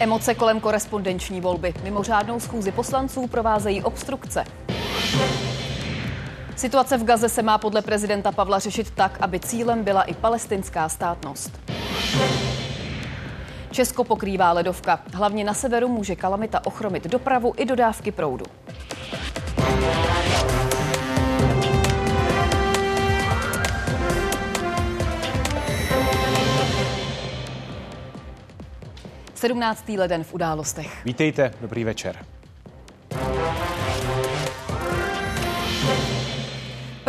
[0.00, 1.74] Emoce kolem korespondenční volby.
[1.82, 4.44] Mimořádnou schůzi poslanců provázejí obstrukce.
[6.56, 10.88] Situace v Gaze se má podle prezidenta Pavla řešit tak, aby cílem byla i palestinská
[10.88, 11.60] státnost.
[13.70, 15.00] Česko pokrývá ledovka.
[15.14, 18.44] Hlavně na severu může kalamita ochromit dopravu i dodávky proudu.
[29.38, 31.04] Sedmnáctý leden v událostech.
[31.04, 32.16] Vítejte, dobrý večer.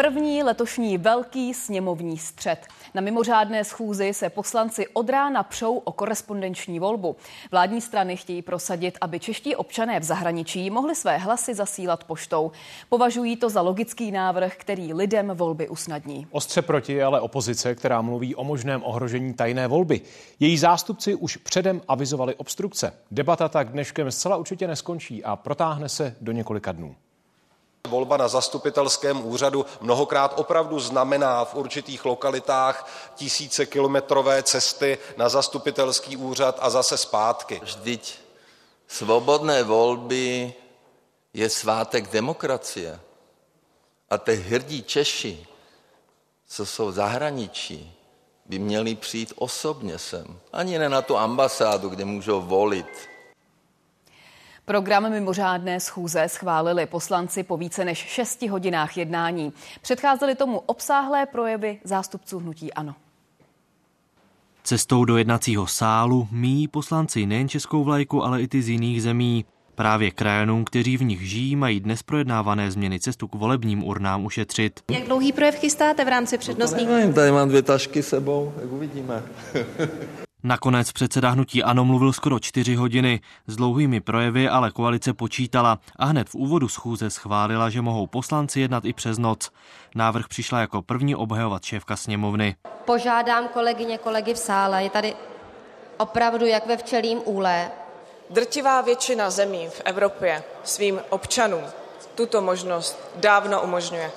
[0.01, 2.67] První letošní velký sněmovní střed.
[2.93, 7.15] Na mimořádné schůzi se poslanci od rána přou o korespondenční volbu.
[7.51, 12.51] Vládní strany chtějí prosadit, aby čeští občané v zahraničí mohli své hlasy zasílat poštou.
[12.89, 16.27] Považují to za logický návrh, který lidem volby usnadní.
[16.31, 20.01] Ostře proti je ale opozice, která mluví o možném ohrožení tajné volby.
[20.39, 22.93] Její zástupci už předem avizovali obstrukce.
[23.11, 26.95] Debata tak dneškem zcela určitě neskončí a protáhne se do několika dnů.
[27.87, 36.57] Volba na zastupitelském úřadu mnohokrát opravdu znamená v určitých lokalitách tisícikilometrové cesty na zastupitelský úřad
[36.61, 37.61] a zase zpátky.
[37.63, 38.19] Vždyť
[38.87, 40.53] svobodné volby
[41.33, 42.99] je svátek demokracie.
[44.09, 45.47] A ty hrdí Češi,
[46.47, 47.95] co jsou v zahraničí,
[48.45, 50.39] by měli přijít osobně sem.
[50.53, 53.08] Ani ne na tu ambasádu, kde můžou volit.
[54.69, 59.53] Program mimořádné schůze schválili poslanci po více než 6 hodinách jednání.
[59.81, 62.95] Předcházely tomu obsáhlé projevy zástupců hnutí ANO.
[64.63, 69.45] Cestou do jednacího sálu míjí poslanci nejen českou vlajku, ale i ty z jiných zemí.
[69.75, 74.79] Právě krajanům, kteří v nich žijí, mají dnes projednávané změny cestu k volebním urnám ušetřit.
[74.91, 76.87] Jak dlouhý projev chystáte v rámci přednostních?
[76.87, 79.23] Nevím, tady mám dvě tašky sebou, jak uvidíme.
[80.43, 83.19] Nakonec předseda hnutí ANO mluvil skoro čtyři hodiny.
[83.47, 88.59] S dlouhými projevy ale koalice počítala a hned v úvodu schůze schválila, že mohou poslanci
[88.59, 89.49] jednat i přes noc.
[89.95, 92.55] Návrh přišla jako první obhajovat šéfka sněmovny.
[92.85, 95.13] Požádám kolegyně, kolegy v sále, je tady
[95.97, 97.71] opravdu jak ve včelím úle.
[98.29, 101.63] Drtivá většina zemí v Evropě svým občanům
[102.15, 104.11] tuto možnost dávno umožňuje.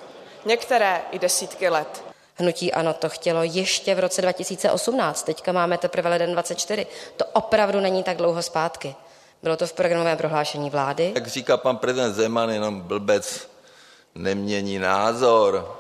[0.44, 2.11] Některé i desítky let.
[2.34, 6.86] Hnutí ANO to chtělo ještě v roce 2018, teďka máme teprve leden 24.
[7.16, 8.94] To opravdu není tak dlouho zpátky.
[9.42, 11.12] Bylo to v programovém prohlášení vlády.
[11.14, 13.50] Jak říká pan prezident Zeman, jenom blbec
[14.14, 15.78] nemění názor.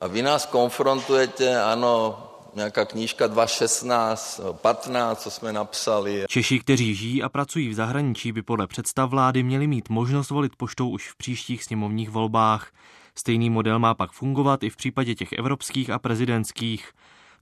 [0.00, 2.22] A vy nás konfrontujete, ano,
[2.54, 6.24] nějaká knížka 2016, 15, co jsme napsali.
[6.28, 10.56] Češi, kteří žijí a pracují v zahraničí, by podle představ vlády měli mít možnost volit
[10.56, 12.70] poštou už v příštích sněmovních volbách.
[13.18, 16.92] Stejný model má pak fungovat i v případě těch evropských a prezidentských.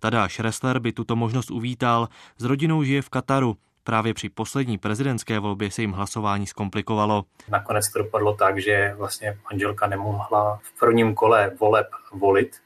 [0.00, 3.56] Tadáš Ressler by tuto možnost uvítal, s rodinou žije v Kataru.
[3.84, 7.24] Právě při poslední prezidentské volbě se jim hlasování zkomplikovalo.
[7.48, 12.56] Nakonec to dopadlo tak, že vlastně manželka nemohla v prvním kole voleb volit,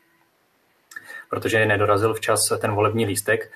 [1.31, 3.53] protože nedorazil včas ten volební lístek.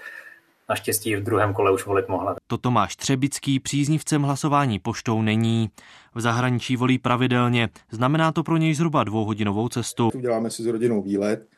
[0.68, 2.36] Naštěstí v druhém kole už volit mohla.
[2.46, 5.70] To Tomáš Třebický příznivcem hlasování poštou není.
[6.15, 7.69] V zahraničí volí pravidelně.
[7.91, 10.10] Znamená to pro něj zhruba dvouhodinovou cestu.
[10.15, 11.48] Uděláme si s rodinou výlet,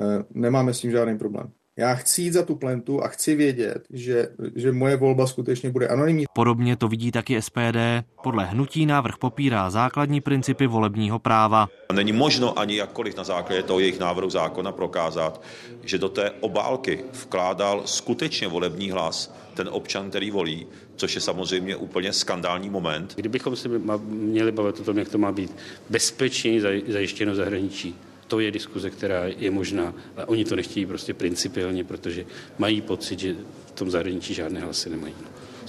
[0.00, 1.52] eh, nemáme s tím žádný problém.
[1.76, 5.88] Já chci jít za tu plentu a chci vědět, že, že moje volba skutečně bude
[5.88, 6.24] anonymní.
[6.34, 7.78] Podobně to vidí taky SPD.
[8.22, 11.68] Podle hnutí návrh popírá základní principy volebního práva.
[11.92, 15.42] Není možno ani jakkoliv na základě toho jejich návrhu zákona prokázat,
[15.84, 20.66] že do té obálky vkládal skutečně volební hlas ten občan, který volí,
[20.96, 23.14] což je samozřejmě úplně skandální moment.
[23.16, 23.68] Kdybychom si
[24.08, 25.56] měli bavit o tom, jak to má být
[25.90, 27.96] bezpečně zajištěno zahraničí,
[28.30, 32.26] to je diskuze, která je možná, ale oni to nechtějí prostě principiálně, protože
[32.58, 33.34] mají pocit, že
[33.66, 35.14] v tom zahraničí žádné hlasy nemají.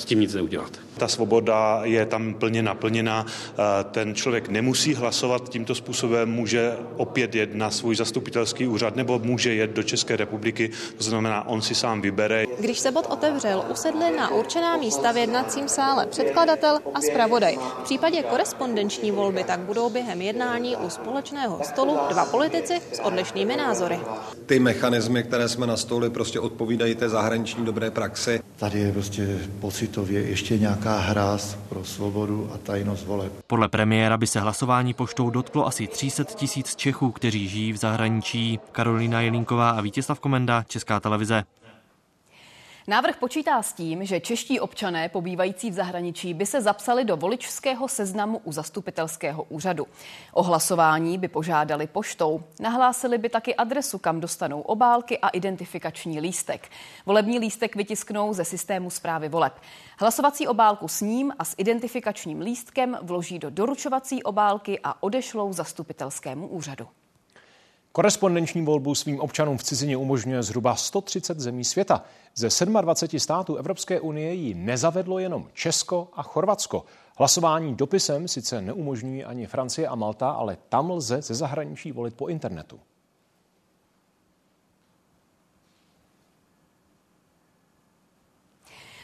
[0.01, 0.71] S tím nic neudělat.
[0.97, 3.25] Ta svoboda je tam plně naplněna.
[3.91, 9.53] Ten člověk nemusí hlasovat tímto způsobem, může opět jet na svůj zastupitelský úřad nebo může
[9.53, 12.45] jet do České republiky, to znamená, on si sám vybere.
[12.59, 17.57] Když se bod otevřel, usedli na určená místa v jednacím sále předkladatel a zpravodaj.
[17.57, 23.55] V případě korespondenční volby tak budou během jednání u společného stolu dva politici s odlišnými
[23.55, 23.99] názory.
[24.45, 28.41] Ty mechanismy, které jsme nastolili, prostě odpovídají té zahraniční dobré praxi.
[28.55, 33.33] Tady je prostě pocit pocitově ještě nějaká hráz pro svobodu a tajnost voleb.
[33.47, 38.59] Podle premiéra by se hlasování poštou dotklo asi 300 tisíc Čechů, kteří žijí v zahraničí.
[38.71, 41.43] Karolina Jelínková a Vítězslav Komenda, Česká televize.
[42.87, 47.87] Návrh počítá s tím, že čeští občané pobývající v zahraničí by se zapsali do voličského
[47.87, 49.87] seznamu u zastupitelského úřadu.
[50.33, 52.43] O hlasování by požádali poštou.
[52.59, 56.69] Nahlásili by taky adresu, kam dostanou obálky a identifikační lístek.
[57.05, 59.53] Volební lístek vytisknou ze systému zprávy voleb.
[59.99, 66.47] Hlasovací obálku s ním a s identifikačním lístkem vloží do doručovací obálky a odešlou zastupitelskému
[66.47, 66.87] úřadu.
[67.93, 72.03] Korespondenční volbu svým občanům v cizině umožňuje zhruba 130 zemí světa.
[72.35, 76.85] Ze 27 států Evropské unie ji nezavedlo jenom Česko a Chorvatsko.
[77.17, 82.27] Hlasování dopisem sice neumožňují ani Francie a Malta, ale tam lze ze zahraničí volit po
[82.27, 82.79] internetu.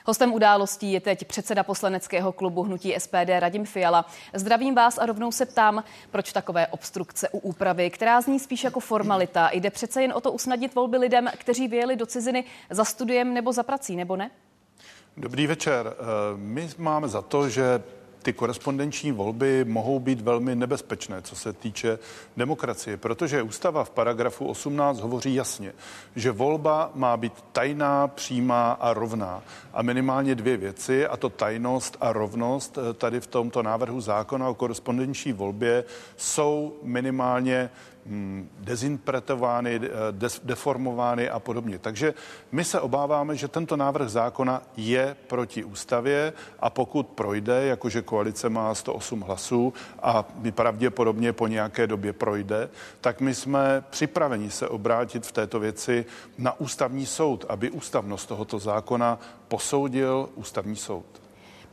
[0.10, 4.06] Hostem událostí je teď předseda poslaneckého klubu Hnutí SPD Radim Fiala.
[4.34, 8.80] Zdravím vás a rovnou se ptám, proč takové obstrukce u úpravy, která zní spíš jako
[8.80, 9.50] formalita.
[9.54, 13.54] Jde přece jen o to usnadnit volby lidem, kteří vyjeli do ciziny za studiem nebo
[13.54, 14.32] za prací, nebo ne?
[15.18, 15.96] Dobrý večer.
[16.00, 16.04] Eh,
[16.36, 17.84] my máme za to, že
[18.28, 22.00] ty korespondenční volby mohou být velmi nebezpečné, co se týče
[22.38, 25.74] demokracie, protože ústava v paragrafu 18 hovoří jasně,
[26.16, 29.44] že volba má být tajná, přímá a rovná.
[29.74, 34.50] A minimálně dvě věci, a to tajnost a rovnost, eh, tady v tomto návrhu zákona
[34.50, 35.84] o korespondenční volbě
[36.18, 37.70] jsou minimálně
[38.60, 41.80] dezinterpretovány, eh, deformovány a podobně.
[41.80, 42.14] Takže
[42.52, 48.50] my se obáváme, že tento návrh zákona je proti ústavě a pokud projde, jakože koalice
[48.50, 49.74] má 108 hlasů
[50.04, 52.70] a my pravděpodobně po nějaké době projde,
[53.02, 56.06] tak my jsme připraveni se obrátit v této věci
[56.38, 61.27] na ústavní soud, aby ústavnost tohoto zákona posoudil ústavní soud.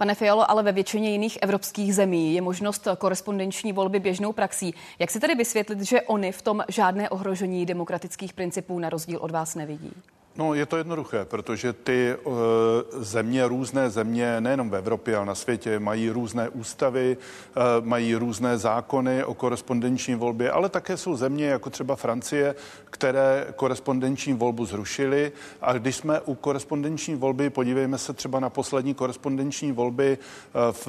[0.05, 4.75] Pane Fialo, ale ve většině jiných evropských zemí je možnost korespondenční volby běžnou praxí.
[4.99, 9.31] Jak si tedy vysvětlit, že oni v tom žádné ohrožení demokratických principů na rozdíl od
[9.31, 9.93] vás nevidí?
[10.37, 12.35] No, je to jednoduché, protože ty uh,
[12.93, 18.59] země, různé země, nejenom v Evropě, ale na světě, mají různé ústavy, uh, mají různé
[18.59, 22.55] zákony o korespondenční volbě, ale také jsou země, jako třeba Francie,
[22.91, 25.33] které korespondenční volbu zrušily.
[25.63, 30.89] A když jsme u korespondenční volby, podívejme se třeba na poslední korespondenční volby uh, v,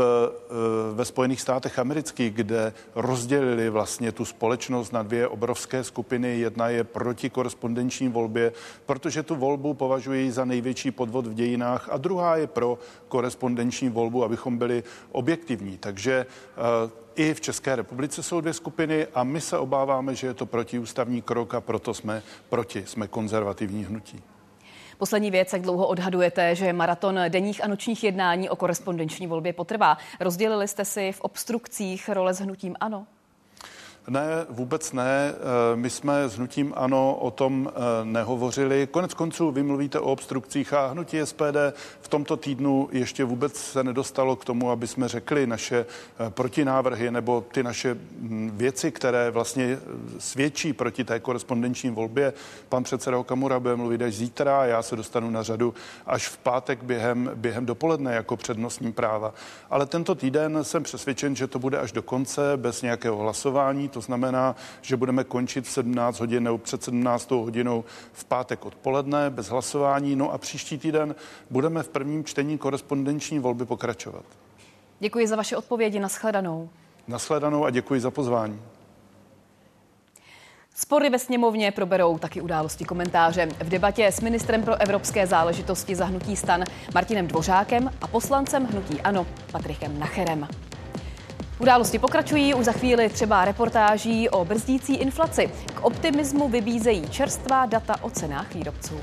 [0.93, 6.39] ve Spojených státech amerických, kde rozdělili vlastně tu společnost na dvě obrovské skupiny.
[6.39, 8.51] Jedna je proti korespondenční volbě,
[8.85, 14.23] protože tu volbu považuji za největší podvod v dějinách a druhá je pro korespondenční volbu,
[14.23, 15.77] abychom byli objektivní.
[15.77, 16.25] Takže
[16.85, 20.45] uh, i v České republice jsou dvě skupiny a my se obáváme, že je to
[20.45, 24.23] protiústavní krok a proto jsme proti, jsme konzervativní hnutí.
[24.97, 29.97] Poslední věc, jak dlouho odhadujete, že maraton denních a nočních jednání o korespondenční volbě potrvá.
[30.19, 33.07] Rozdělili jste si v obstrukcích role s hnutím ANO?
[34.07, 35.33] Ne, vůbec ne.
[35.33, 38.87] Eh, my jsme s hnutím ANO o tom eh, nehovořili.
[38.91, 41.57] Konec konců vy mluvíte o obstrukcích a hnutí SPD
[42.01, 47.11] v tomto týdnu ještě vůbec se nedostalo k tomu, aby jsme řekli naše eh, protinávrhy
[47.11, 49.79] nebo ty naše hm, věci, které vlastně
[50.19, 52.33] svědčí proti té korespondenční volbě.
[52.69, 55.73] Pan předseda Okamura bude mluvit až zítra a já se dostanu na řadu
[56.05, 59.33] až v pátek během, během dopoledne jako přednostní práva.
[59.69, 64.01] Ale tento týden jsem přesvědčen, že to bude až do konce bez nějakého hlasování to
[64.01, 67.83] znamená, že budeme končit v 17 hodin nebo před 17 hodinou
[68.13, 70.15] v pátek odpoledne bez hlasování.
[70.15, 71.15] No a příští týden
[71.49, 74.25] budeme v prvním čtení korespondenční volby pokračovat.
[74.99, 75.99] Děkuji za vaše odpovědi.
[75.99, 76.69] Naschledanou.
[77.07, 78.61] Naschledanou a děkuji za pozvání.
[80.75, 83.45] Spory ve sněmovně proberou taky události komentáře.
[83.45, 86.63] V debatě s ministrem pro evropské záležitosti zahnutí stan
[86.93, 90.47] Martinem Dvořákem a poslancem hnutí ANO Patrikem Nacherem.
[91.59, 95.51] Události pokračují už za chvíli třeba reportáží o brzdící inflaci.
[95.73, 98.99] K optimismu vybízejí čerstvá data o cenách výrobců.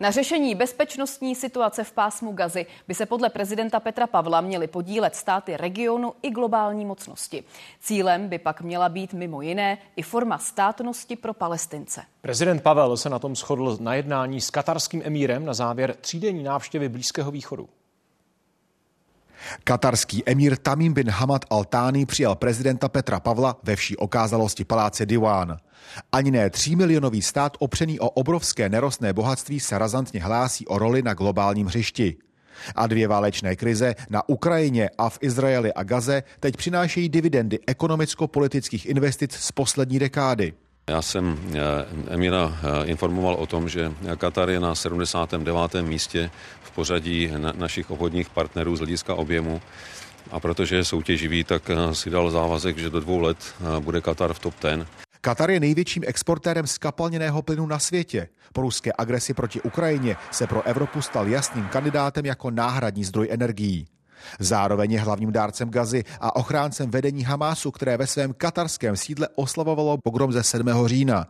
[0.00, 5.16] Na řešení bezpečnostní situace v pásmu Gazy by se podle prezidenta Petra Pavla měly podílet
[5.16, 7.44] státy regionu i globální mocnosti.
[7.80, 12.02] Cílem by pak měla být mimo jiné i forma státnosti pro Palestince.
[12.20, 16.88] Prezident Pavel se na tom shodl na jednání s katarským emírem na závěr třídenní návštěvy
[16.88, 17.68] Blízkého východu.
[19.64, 25.06] Katarský emír Tamim bin Hamad Al Thani přijal prezidenta Petra Pavla ve vší okázalosti paláce
[25.06, 25.56] Diwan.
[26.12, 31.14] Ani ne třímilionový stát opřený o obrovské nerostné bohatství se razantně hlásí o roli na
[31.14, 32.16] globálním hřišti.
[32.74, 38.86] A dvě válečné krize na Ukrajině a v Izraeli a Gaze teď přinášejí dividendy ekonomicko-politických
[38.86, 40.52] investic z poslední dekády.
[40.90, 41.60] Já jsem eh,
[42.08, 45.74] Emira eh, informoval o tom, že Katar je na 79.
[45.82, 46.30] místě
[46.70, 49.60] pořadí našich obchodních partnerů z hlediska objemu.
[50.30, 54.32] A protože je soutěživý, tak eh, si dal závazek, že do dvou let bude Katar
[54.34, 54.86] v top 10.
[55.20, 58.28] Katar je největším exportérem skapalněného plynu na světě.
[58.52, 63.86] Po ruské agresi proti Ukrajině se pro Evropu stal jasným kandidátem jako náhradní zdroj energií.
[64.38, 69.98] Zároveň je hlavním dárcem Gazy a ochráncem vedení Hamásu, které ve svém katarském sídle oslavovalo
[69.98, 70.86] pogrom ze 7.
[70.86, 71.26] října.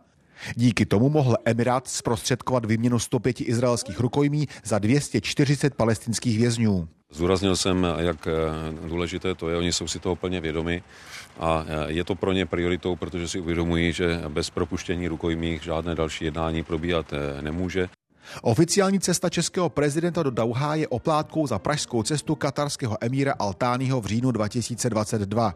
[0.54, 6.88] Díky tomu mohl Emirát zprostředkovat výměnu 105 izraelských rukojmí za 240 palestinských vězňů.
[7.12, 10.82] Zúraznil jsem, jak eh, důležité to je, oni jsou si toho plně vědomi
[11.38, 15.94] a eh, je to pro ně prioritou, protože si uvědomují, že bez propuštění rukojmích žádné
[15.94, 17.88] další jednání probíhat eh, nemůže.
[18.42, 24.06] Oficiální cesta českého prezidenta do Dauhá je oplátkou za pražskou cestu katarského emíra Altányho v
[24.06, 25.54] říjnu 2022.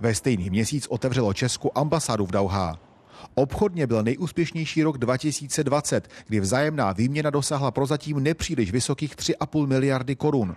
[0.00, 2.91] Ve stejný měsíc otevřelo Česku ambasádu v Dauhá.
[3.34, 10.56] Obchodně byl nejúspěšnější rok 2020, kdy vzájemná výměna dosáhla prozatím nepříliš vysokých 3,5 miliardy korun.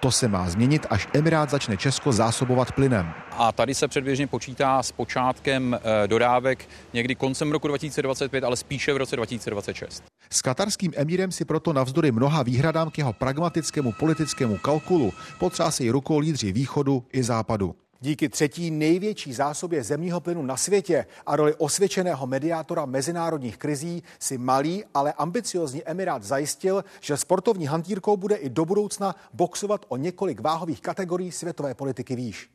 [0.00, 3.12] To se má změnit, až Emirát začne Česko zásobovat plynem.
[3.30, 8.92] A tady se předběžně počítá s počátkem eh, dodávek někdy koncem roku 2025, ale spíše
[8.92, 10.04] v roce 2026.
[10.30, 16.18] S katarským emírem si proto navzdory mnoha výhradám k jeho pragmatickému politickému kalkulu potřásejí rukou
[16.18, 17.74] lídři východu i západu.
[18.06, 24.38] Díky třetí největší zásobě zemního plynu na světě a roli osvědčeného mediátora mezinárodních krizí si
[24.38, 30.40] malý, ale ambiciozní Emirát zajistil, že sportovní hantýrkou bude i do budoucna boxovat o několik
[30.40, 32.50] váhových kategorií světové politiky výš.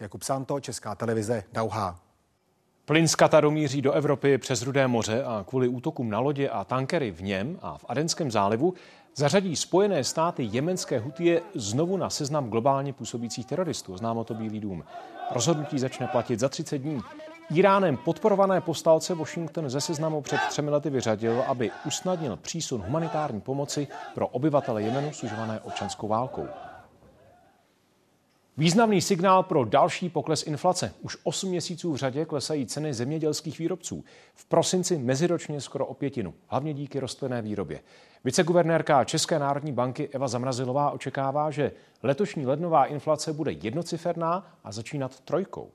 [0.00, 2.00] Jakub Santo, Česká televize, Dauhá.
[2.84, 6.64] Plyn z Kataru míří do Evropy přes Rudé moře a kvůli útokům na lodě a
[6.64, 8.74] tankery v něm a v Adenském zálivu
[9.16, 13.96] zařadí Spojené státy jemenské hutie znovu na seznam globálně působících teroristů.
[13.96, 14.84] Známo to Bílý dům.
[15.30, 17.00] Rozhodnutí začne platit za 30 dní.
[17.54, 23.88] Iránem podporované postalce Washington ze seznamu před třemi lety vyřadil, aby usnadnil přísun humanitární pomoci
[24.14, 26.48] pro obyvatele Jemenu sužované občanskou válkou.
[28.58, 30.94] Významný signál pro další pokles inflace.
[31.00, 34.04] Už 8 měsíců v řadě klesají ceny zemědělských výrobců.
[34.34, 37.80] V prosinci meziročně skoro o pětinu, hlavně díky rostlinné výrobě.
[38.24, 41.72] Viceguvernérka České národní banky Eva Zamrazilová očekává, že
[42.02, 45.70] letošní lednová inflace bude jednociferná a začínat trojkou.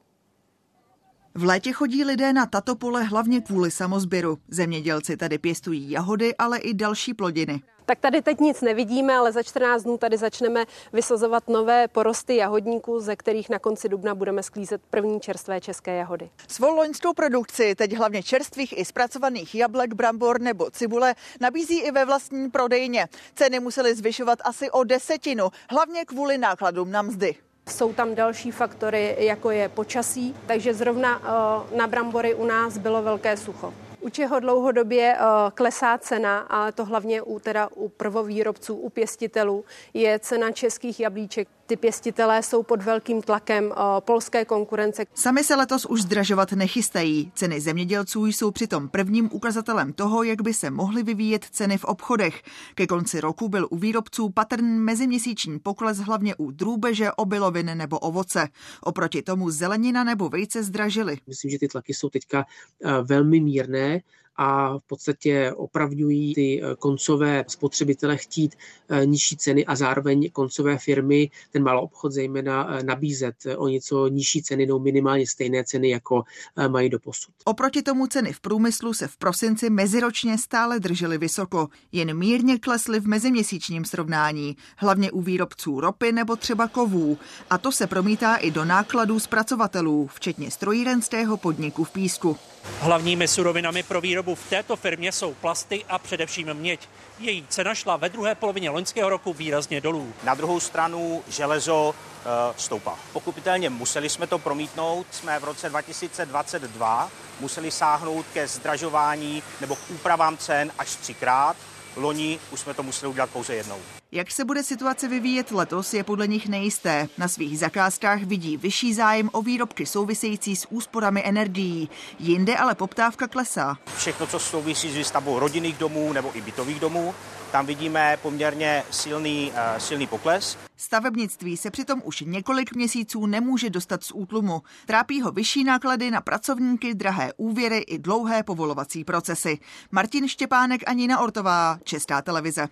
[1.36, 4.38] V létě chodí lidé na tato pole hlavně kvůli samozběru.
[4.48, 7.62] Zemědělci tady pěstují jahody, ale i další plodiny.
[7.91, 13.00] Tak tady teď nic nevidíme, ale za 14 dnů tady začneme vysazovat nové porosty jahodníků,
[13.00, 16.29] ze kterých na konci dubna budeme sklízet první čerstvé české jahody.
[16.48, 22.05] Svou loňskou produkci, teď hlavně čerstvých i zpracovaných jablek, brambor nebo cibule, nabízí i ve
[22.05, 23.07] vlastní prodejně.
[23.36, 27.36] Ceny musely zvyšovat asi o desetinu, hlavně kvůli nákladům na mzdy.
[27.69, 33.01] Jsou tam další faktory, jako je počasí, takže zrovna eh, na brambory u nás bylo
[33.01, 38.75] velké sucho u čeho dlouhodobě eh, klesá cena, ale to hlavně u, teda u prvovýrobců,
[38.75, 41.48] u pěstitelů, je cena českých jablíček.
[41.72, 45.06] Ty pěstitelé jsou pod velkým tlakem eh, polské konkurence.
[45.13, 47.32] Sami se letos už zdražovat nechystají.
[47.36, 52.42] Ceny zemědělců jsou přitom prvním ukazatelem toho, jak by se mohly vyvíjet ceny v obchodech.
[52.75, 58.48] Ke konci roku byl u výrobců patrný meziměsíční pokles hlavně u drůbeže, obilovin nebo ovoce.
[58.82, 61.18] Oproti tomu zelenina nebo vejce zdražily.
[61.28, 62.46] Myslím, že ty tlaky jsou teďka
[62.86, 64.01] eh, velmi mírné
[64.36, 68.56] a v podstatě opravňují ty eh, koncové spotřebitele chtít
[68.90, 74.08] eh, nižší ceny a zároveň koncové firmy, ten malý obchod zejména, eh, nabízet o něco
[74.08, 76.24] nižší ceny nebo minimálně stejné ceny, jako
[76.68, 77.34] mají do posud.
[77.46, 83.00] Oproti tomu ceny v průmyslu se v prosinci meziročně stále držely vysoko, jen mírně klesly
[83.00, 87.18] v meziměsíčním srovnání, hlavně u výrobců ropy nebo třeba kovů.
[87.50, 92.38] A to se promítá i do nákladů zpracovatelů, včetně strojírenského podniku v Písku.
[92.80, 96.89] Hlavními surovinami pro výrobu v této firmě jsou plasty a především měď.
[97.20, 100.13] Její cena šla ve druhé polovině loňského roku výrazně dolů.
[100.24, 103.00] Na druhou stranu železo e, stoupá.
[103.13, 105.06] Pokupitelně museli jsme to promítnout.
[105.12, 111.56] Jsme v roce 2022 museli sáhnout ke zdražování nebo k úpravám cen až třikrát.
[111.95, 113.77] Loni už jsme to museli udělat pouze jednou.
[114.12, 117.07] Jak se bude situace vyvíjet letos, je podle nich nejisté.
[117.17, 121.89] Na svých zakázkách vidí vyšší zájem o výrobky související s úsporami energií.
[122.19, 123.77] Jinde ale poptávka klesá.
[123.98, 127.13] Všechno, co souvisí s výstavbou rodinných domů nebo i bytových domů,
[127.51, 130.58] tam vidíme poměrně silný, uh, silný pokles.
[130.77, 134.62] Stavebnictví se přitom už několik měsíců nemůže dostat z útlumu.
[134.86, 139.60] Trápí ho vyšší náklady na pracovníky, drahé úvěry i dlouhé povolovací procesy.
[139.91, 142.67] Martin Štěpánek a Nina Ortová, Česká televize.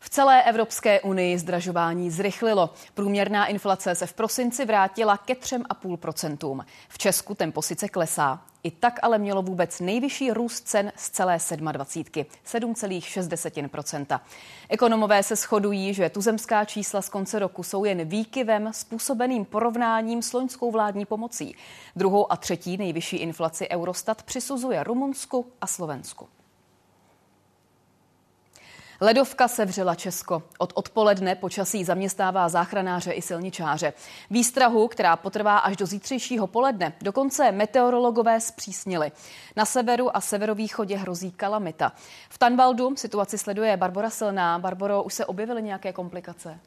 [0.00, 2.70] V celé Evropské unii zdražování zrychlilo.
[2.94, 6.64] Průměrná inflace se v prosinci vrátila ke 3,5%.
[6.88, 8.42] V Česku tempo sice klesá.
[8.62, 12.24] I tak ale mělo vůbec nejvyšší růst cen z celé 27.
[12.46, 14.20] 7,6%.
[14.68, 20.32] Ekonomové se shodují, že tuzemská čísla z konce roku jsou jen výkyvem způsobeným porovnáním s
[20.32, 21.56] loňskou vládní pomocí.
[21.96, 26.28] Druhou a třetí nejvyšší inflaci Eurostat přisuzuje Rumunsku a Slovensku.
[29.00, 30.42] Ledovka sevřela Česko.
[30.58, 33.92] Od odpoledne počasí zaměstnává záchranáře i silničáře.
[34.30, 39.12] Výstrahu, která potrvá až do zítřejšího poledne, dokonce meteorologové zpřísnili.
[39.56, 41.92] Na severu a severovýchodě hrozí kalamita.
[42.28, 44.58] V Tanvaldu situaci sleduje Barbara Silná.
[44.58, 46.58] Barboro, už se objevily nějaké komplikace?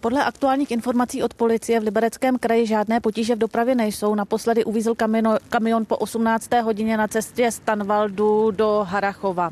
[0.00, 4.14] Podle aktuálních informací od policie v Libereckém kraji žádné potíže v dopravě nejsou.
[4.14, 6.50] Naposledy uvízl kamion, kamion po 18.
[6.62, 9.50] hodině na cestě z Tanvaldu do Harachova.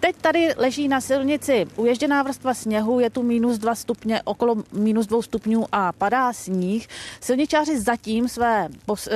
[0.00, 5.06] Teď tady leží na silnici uježděná vrstva sněhu, je tu minus 2 stupně, okolo minus
[5.06, 6.88] 2 stupňů a padá sníh.
[7.20, 8.68] Silničáři zatím své,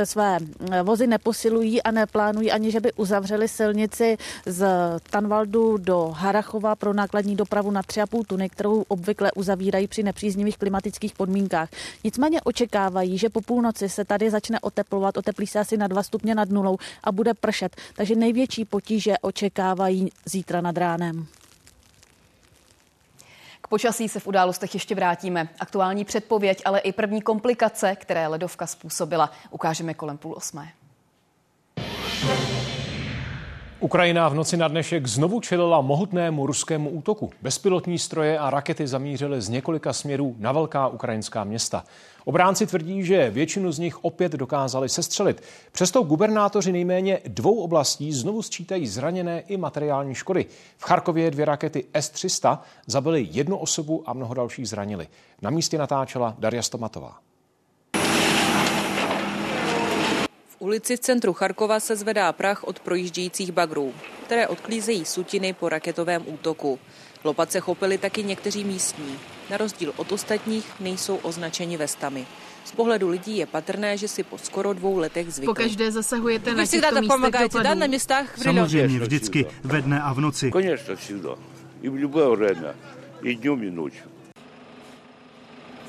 [0.05, 0.39] své
[0.83, 4.17] vozy neposilují a neplánují ani, že by uzavřeli silnici
[4.47, 4.67] z
[5.11, 11.13] Tanvaldu do Harachova pro nákladní dopravu na 3,5 tuny, kterou obvykle uzavírají při nepříznivých klimatických
[11.13, 11.69] podmínkách.
[12.05, 16.35] Nicméně očekávají, že po půlnoci se tady začne oteplovat, oteplí se asi na 2 stupně
[16.35, 17.77] nad nulou a bude pršet.
[17.95, 21.27] Takže největší potíže očekávají zítra nad ránem.
[23.61, 25.49] K počasí se v událostech ještě vrátíme.
[25.61, 30.73] Aktuální předpověď, ale i první komplikace, které ledovka způsobila, ukážeme kolem půl osmé.
[33.85, 37.31] Ukrajina v noci na dnešek znovu čelila mohutnému ruskému útoku.
[37.43, 41.85] Bezpilotní stroje a rakety zamířily z několika směrů na velká ukrajinská města.
[42.25, 45.43] Obránci tvrdí, že většinu z nich opět dokázali sestřelit.
[45.73, 50.47] Přesto gubernátoři nejméně dvou oblastí znovu sčítají zraněné i materiální škody.
[50.79, 55.09] V Charkově dvě rakety S-300 zabily jednu osobu a mnoho dalších zranili.
[55.43, 57.19] Na místě natáčela Daria Stomatová.
[60.65, 63.95] Ulici v centru Charkova se zvedá prach od projíždějících bagrů,
[64.25, 66.79] které odklízejí sutiny po raketovém útoku.
[67.25, 69.19] Lopat se chopili taky někteří místní.
[69.51, 72.27] Na rozdíl od ostatních nejsou označeni vestami.
[72.65, 75.47] Z pohledu lidí je patrné, že si po skoro dvou letech zvykli.
[75.47, 77.79] Po každé zasahujete na těchto místech dopadů.
[77.79, 80.51] na městách Samozřejmě vždycky, ve dne a v noci.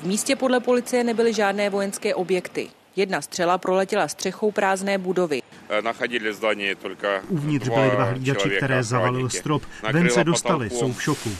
[0.02, 2.68] V místě podle policie nebyly žádné vojenské objekty.
[2.96, 5.42] Jedna střela proletěla střechou prázdné budovy.
[7.28, 9.62] Uvnitř byly dva hlídači, které zavalil strop.
[9.92, 11.30] Ven se dostali, jsou v šoku.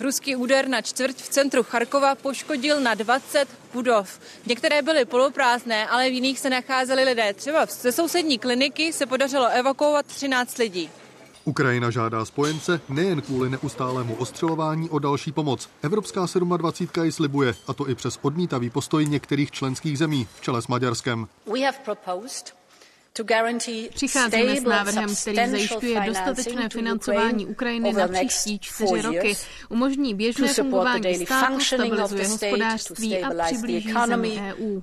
[0.00, 4.20] Ruský úder na čtvrť v centru Charkova poškodil na 20 budov.
[4.46, 7.34] Některé byly poloprázdné, ale v jiných se nacházeli lidé.
[7.34, 10.90] Třeba ze sousední kliniky se podařilo evakuovat 13 lidí.
[11.44, 15.68] Ukrajina žádá spojence nejen kvůli neustálému ostřelování o další pomoc.
[15.82, 16.26] Evropská
[16.56, 20.66] 27 ji slibuje, a to i přes odmítavý postoj některých členských zemí, v čele s
[20.66, 21.28] Maďarskem.
[23.94, 29.36] Přicházíme s návrhem, který zajišťuje dostatečné financování Ukrajiny na příští čtyři roky,
[29.68, 34.80] umožní běžné fungování státu, stabilizuje hospodářství a přiblíží zemi EU.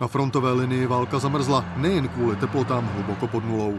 [0.00, 3.78] Na frontové linii válka zamrzla nejen kvůli teplotám hluboko pod nulou.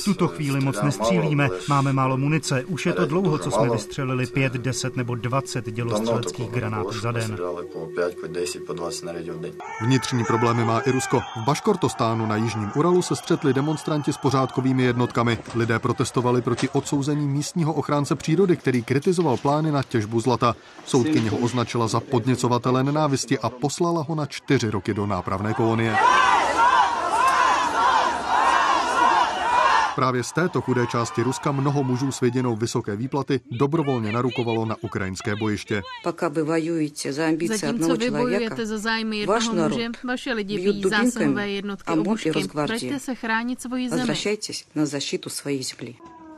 [0.00, 2.64] V tuto chvíli moc nestřílíme, máme málo munice.
[2.64, 7.38] Už je to dlouho, co jsme vystřelili 5, 10 nebo 20 dělostřeleckých granátů za den.
[9.82, 11.20] Vnitřní problémy má i Rusko.
[11.20, 15.38] V Baškortostánu na jižním Uralu se střetli demonstranti s pořádkovými jednotkami.
[15.54, 20.56] Lidé protestovali proti odsouzení místního ochránce přírody, který kritizoval plány na těžbu zlata.
[20.86, 25.96] Soudkyně ho označila za podněcovatele nenávisti a poslala ho na čtyři roky do nápravné kolonie.
[29.94, 34.76] Právě z této chudé části Ruska mnoho mužů s viděnou vysoké výplaty dobrovolně narukovalo na
[34.80, 35.82] ukrajinské bojiště.
[37.48, 42.32] Zatímco vy bojujete za zájmy jednoho muže, vaše lidi ví zásahové jednotky obušky.
[42.54, 44.14] Vraťte se chránit svoji zemi.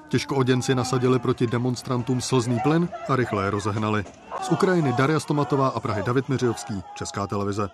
[0.09, 4.05] Těžko oděnci nasadili proti demonstrantům slzný plyn a rychle je rozehnali.
[4.43, 7.69] Z Ukrajiny Daria Stomatová a Prahy David Miřijovský, Česká televize.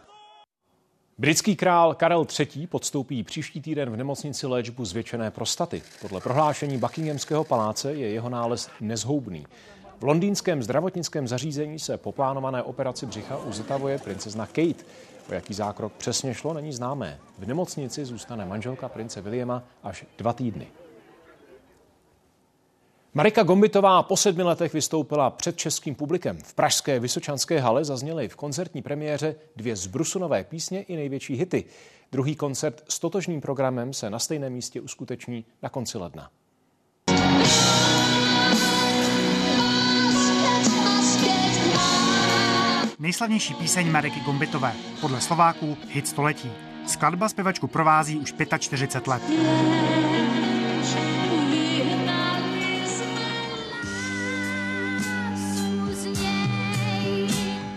[1.20, 2.66] Britský král Karel III.
[2.66, 5.82] podstoupí příští týden v nemocnici léčbu zvětšené prostaty.
[6.00, 9.46] Podle prohlášení Buckinghamského paláce je jeho nález nezhoubný.
[10.00, 14.84] V londýnském zdravotnickém zařízení se po plánované operaci břicha uzitavuje princezna Kate.
[15.30, 17.18] O jaký zákrok přesně šlo, není známé.
[17.38, 20.66] V nemocnici zůstane manželka prince Williama až dva týdny.
[23.14, 26.38] Marika Gombitová po sedmi letech vystoupila před českým publikem.
[26.44, 31.64] V pražské Vysočanské hale zazněly v koncertní premiéře dvě zbrusunové písně i největší hity.
[32.12, 36.30] Druhý koncert s totožným programem se na stejném místě uskuteční na konci ledna.
[42.98, 46.50] Nejslavnější píseň Mariky Gombitové, podle Slováků hit století.
[46.86, 49.22] Skladba zpěvačku provází už 45 let.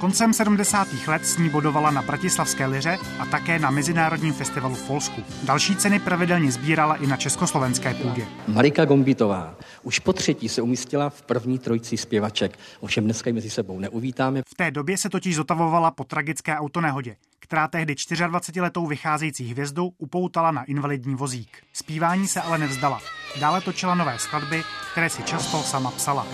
[0.01, 0.87] Koncem 70.
[1.07, 5.23] let s ní bodovala na Bratislavské liře a také na Mezinárodním festivalu v Polsku.
[5.43, 8.27] Další ceny pravidelně sbírala i na československé půdě.
[8.47, 13.49] Marika Gombitová už po třetí se umístila v první trojici zpěvaček, ovšem dneska ji mezi
[13.49, 14.41] sebou neuvítáme.
[14.47, 20.51] V té době se totiž zotavovala po tragické autonehodě, která tehdy 24-letou vycházející hvězdu upoutala
[20.51, 21.57] na invalidní vozík.
[21.73, 23.01] Zpívání se ale nevzdala.
[23.39, 26.27] Dále točila nové skladby, které si často sama psala.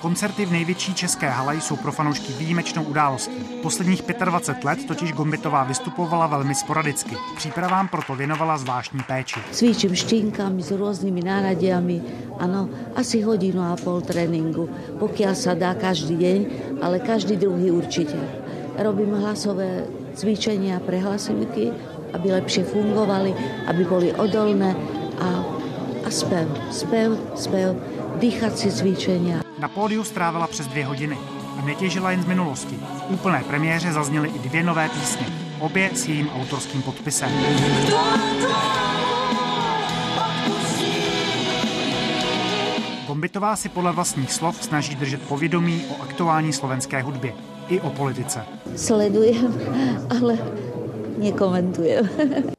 [0.00, 3.34] Koncerty v největší české hale jsou pro fanoušky výjimečnou událostí.
[3.62, 7.16] Posledních 25 let totiž Gombitová vystupovala velmi sporadicky.
[7.36, 9.40] Přípravám proto věnovala zvláštní péči.
[9.50, 12.02] Cvičím štínkami s různými náradiami,
[12.38, 16.46] ano, asi hodinu a pol tréninku, pokud se dá každý den,
[16.82, 18.18] ale každý druhý určitě.
[18.78, 19.84] Robím hlasové
[20.14, 21.72] cvičení pre hlasivky,
[22.12, 23.34] aby lepšie fungovali,
[23.66, 24.76] aby byly odolné
[25.20, 25.44] a,
[26.06, 27.76] a spev, spev, spev,
[28.16, 29.47] dýchací cvičenia.
[29.58, 31.18] Na pódiu strávila přes dvě hodiny
[31.58, 32.74] a netěžila jen z minulosti.
[32.76, 35.26] V úplné premiéře zazněly i dvě nové písně,
[35.60, 37.30] obě s jejím autorským podpisem.
[43.06, 47.32] Gombitová si podle vlastních slov snaží držet povědomí o aktuální slovenské hudbě
[47.68, 48.44] i o politice.
[48.76, 49.60] Sledujem,
[50.20, 50.38] ale
[51.18, 52.08] nekomentujem.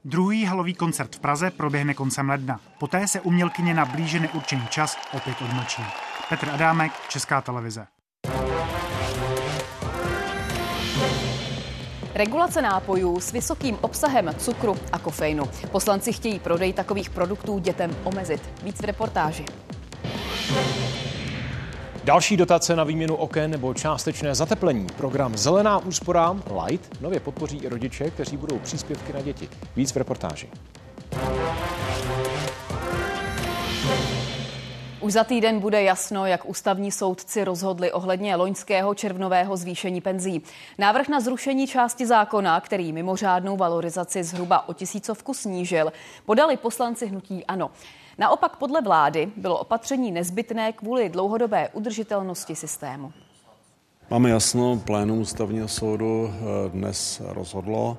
[0.05, 2.59] Druhý halový koncert v Praze proběhne koncem ledna.
[2.79, 5.83] Poté se umělkyně na blíže neurčený čas opět odmlčí.
[6.29, 7.87] Petr Adámek, Česká televize.
[12.15, 15.43] Regulace nápojů s vysokým obsahem cukru a kofeinu.
[15.71, 18.49] Poslanci chtějí prodej takových produktů dětem omezit.
[18.63, 19.45] Víc v reportáži.
[22.03, 24.87] Další dotace na výměnu oken nebo částečné zateplení.
[24.97, 29.49] Program Zelená úspora Light nově podpoří i rodiče, kteří budou příspěvky na děti.
[29.75, 30.49] Víc v reportáži.
[35.01, 40.41] Už za týden bude jasno, jak ústavní soudci rozhodli ohledně loňského červnového zvýšení penzí.
[40.77, 45.93] Návrh na zrušení části zákona, který mimořádnou valorizaci zhruba o tisícovku snížil,
[46.25, 47.71] podali poslanci hnutí ANO.
[48.17, 53.13] Naopak podle vlády bylo opatření nezbytné kvůli dlouhodobé udržitelnosti systému.
[54.11, 57.97] Máme jasno, plénum ústavního soudu eh, dnes rozhodlo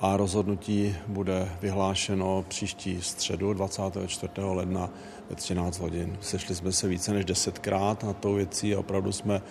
[0.00, 4.32] a rozhodnutí bude vyhlášeno příští středu 24.
[4.38, 4.90] ledna
[5.30, 6.18] ve 13 hodin.
[6.20, 9.42] Sešli jsme se více než desetkrát na tou věcí a opravdu jsme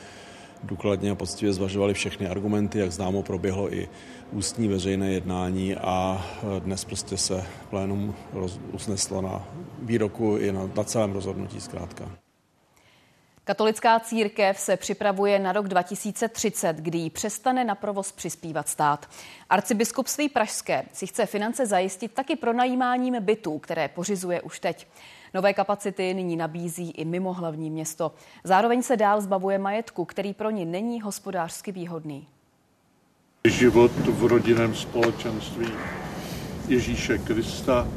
[0.63, 3.89] důkladně a poctivě zvažovali všechny argumenty, jak známo proběhlo i
[4.31, 6.25] ústní veřejné jednání a
[6.59, 8.15] dnes prostě se plénum
[8.71, 9.47] usneslo na
[9.81, 12.20] výroku i na, na celém rozhodnutí zkrátka.
[13.51, 19.09] Katolická církev se připravuje na rok 2030, kdy jí přestane na provoz přispívat stát.
[19.49, 24.87] Arcibiskupství Pražské si chce finance zajistit taky pronajímáním bytů, které pořizuje už teď.
[25.33, 28.11] Nové kapacity nyní nabízí i mimo hlavní město.
[28.43, 32.27] Zároveň se dál zbavuje majetku, který pro ní není hospodářsky výhodný.
[33.47, 35.67] Život v rodinném společenství
[36.67, 37.87] Ježíše Krista,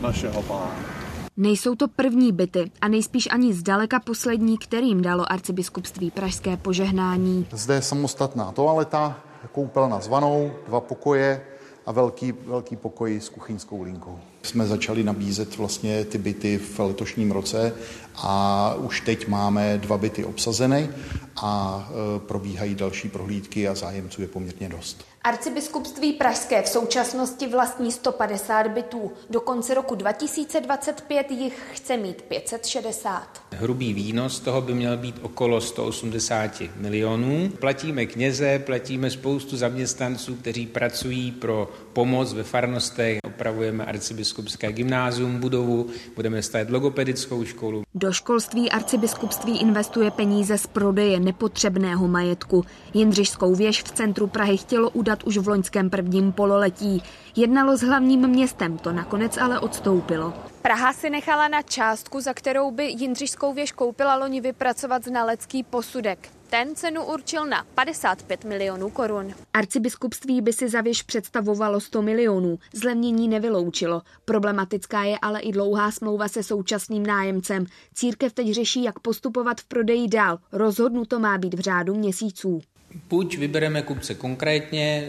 [0.00, 0.99] našeho pána.
[1.40, 7.46] Nejsou to první byty a nejspíš ani zdaleka poslední, kterým dalo arcibiskupství pražské požehnání.
[7.52, 9.20] Zde je samostatná toaleta,
[9.52, 11.42] koupelna s vanou, dva pokoje
[11.86, 14.18] a velký, velký pokoj s kuchyňskou linkou.
[14.42, 17.74] Jsme začali nabízet vlastně ty byty v letošním roce
[18.16, 20.88] a už teď máme dva byty obsazené
[21.36, 25.09] a e, probíhají další prohlídky a zájemců je poměrně dost.
[25.24, 29.12] Arcibiskupství Pražské v současnosti vlastní 150 bytů.
[29.30, 33.42] Do konce roku 2025 jich chce mít 560.
[33.50, 37.48] Hrubý výnos toho by měl být okolo 180 milionů.
[37.58, 43.18] Platíme kněze, platíme spoustu zaměstnanců, kteří pracují pro pomoc ve farnostech.
[43.24, 47.82] Opravujeme arcibiskupské gymnázium, budovu, budeme stavět logopedickou školu.
[47.94, 52.64] Do školství arcibiskupství investuje peníze z prodeje nepotřebného majetku.
[52.94, 57.02] Jindřišskou věž v centru Prahy chtělo udat už v loňském prvním pololetí.
[57.36, 60.32] Jednalo s hlavním městem, to nakonec ale odstoupilo.
[60.62, 66.39] Praha si nechala na částku, za kterou by Jindřišskou věž koupila loni vypracovat znalecký posudek.
[66.50, 69.34] Ten cenu určil na 55 milionů korun.
[69.54, 72.58] Arcibiskupství by si za věž představovalo 100 milionů.
[72.74, 74.02] Zlevnění nevyloučilo.
[74.24, 77.66] Problematická je ale i dlouhá smlouva se současným nájemcem.
[77.94, 80.38] Církev teď řeší, jak postupovat v prodeji dál.
[80.52, 82.60] Rozhodnuto má být v řádu měsíců.
[83.08, 85.08] Buď vybereme kupce konkrétně,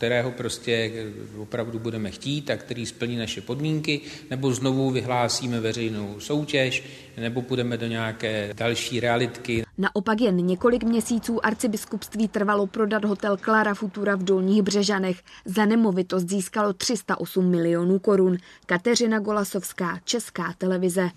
[0.00, 0.92] kterého prostě
[1.38, 6.84] opravdu budeme chtít a který splní naše podmínky, nebo znovu vyhlásíme veřejnou soutěž,
[7.16, 9.64] nebo půjdeme do nějaké další realitky.
[9.78, 15.22] Naopak jen několik měsíců arcibiskupství trvalo prodat hotel Clara Futura v Dolních Břežanech.
[15.44, 18.36] Za nemovitost získalo 308 milionů korun.
[18.66, 21.10] Kateřina Golasovská, Česká televize.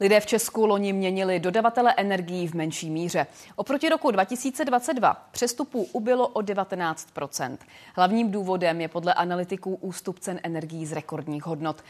[0.00, 3.26] Lidé v Česku loni měnili dodavatele energií v menší míře.
[3.56, 7.58] Oproti roku 2022 přestupů ubylo o 19%
[7.94, 11.84] Hlavním důvodem je podle analytiků ústup cen energií z rekordních hodnot.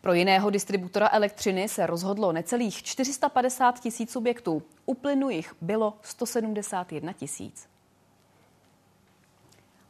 [0.00, 4.62] Pro jiného distributora elektřiny se rozhodlo necelých 450 tisíc subjektů.
[4.86, 7.71] Uplynu jich bylo 171 tisíc.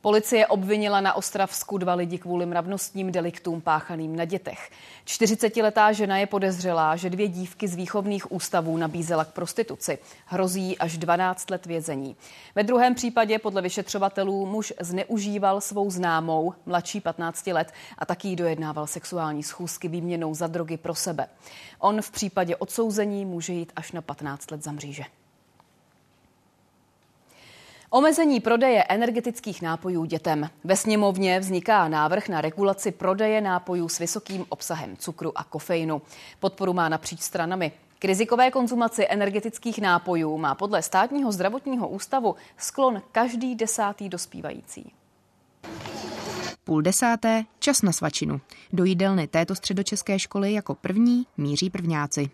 [0.02, 4.70] Policie obvinila na Ostravsku dva lidi kvůli mravnostním deliktům páchaným na dětech.
[5.06, 9.98] 40-letá žena je podezřelá, že dvě dívky z výchovných ústavů nabízela k prostituci.
[10.26, 12.16] Hrozí až 12 let vězení.
[12.54, 18.86] Ve druhém případě podle vyšetřovatelů muž zneužíval svou známou, mladší 15 let, a taky dojednával
[18.86, 21.26] sexuální schůzky výměnou za drogy pro sebe.
[21.78, 25.21] On v případě odsouzení může jít až na 15 let za mříže.
[27.94, 30.50] Omezení prodeje energetických nápojů dětem.
[30.64, 36.02] Ve sněmovně vzniká návrh na regulaci prodeje nápojů s vysokým obsahem cukru a kofeinu.
[36.40, 37.72] Podporu má napříč stranami.
[37.98, 44.92] K rizikové konzumaci energetických nápojů má podle státního zdravotního ústavu sklon každý desátý dospívající.
[46.64, 48.40] Půl desáté, čas na svačinu.
[48.72, 52.31] Do jídelny této středočeské školy jako první míří prvňáci.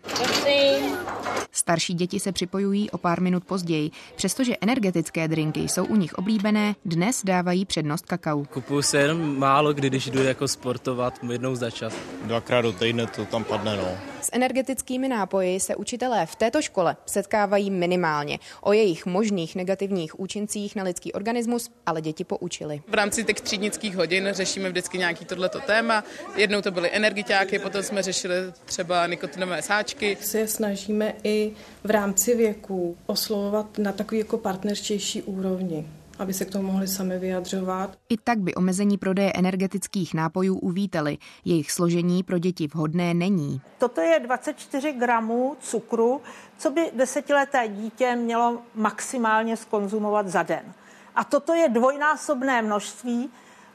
[1.59, 3.91] Starší děti se připojují o pár minut později.
[4.15, 8.45] Přestože energetické drinky jsou u nich oblíbené, dnes dávají přednost kakao.
[8.45, 11.93] Kupuju se jenom málo, kdy, když jdu jako sportovat jednou za čas.
[12.23, 13.97] Dvakrát do týdne to tam padne, no.
[14.21, 18.39] S energetickými nápoji se učitelé v této škole setkávají minimálně.
[18.61, 22.81] O jejich možných negativních účincích na lidský organismus ale děti poučili.
[22.87, 26.03] V rámci těch třídnických hodin řešíme vždycky nějaký tohleto téma.
[26.35, 30.17] Jednou to byly energiťáky, potom jsme řešili třeba nikotinové sáčky.
[30.21, 31.48] Se snažíme i
[31.83, 35.85] v rámci věku oslovovat na takový jako partnerštější úrovni
[36.19, 37.97] aby se k tomu mohli sami vyjadřovat.
[38.09, 41.17] I tak by omezení prodeje energetických nápojů uvítali.
[41.45, 43.61] Jejich složení pro děti vhodné není.
[43.77, 46.21] Toto je 24 gramů cukru,
[46.57, 50.73] co by desetileté dítě mělo maximálně skonzumovat za den.
[51.15, 53.29] A toto je dvojnásobné množství,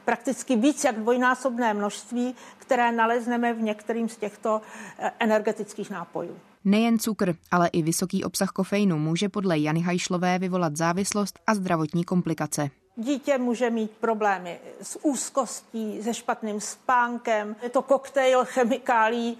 [0.05, 4.61] prakticky víc jak dvojnásobné množství, které nalezneme v některým z těchto
[4.99, 6.37] eh, energetických nápojů.
[6.65, 12.03] Nejen cukr, ale i vysoký obsah kofeinu může podle Jany Hajšlové vyvolat závislost a zdravotní
[12.03, 12.69] komplikace.
[12.95, 17.55] Dítě může mít problémy s úzkostí, se špatným spánkem.
[17.63, 19.37] Je to koktejl chemikálí,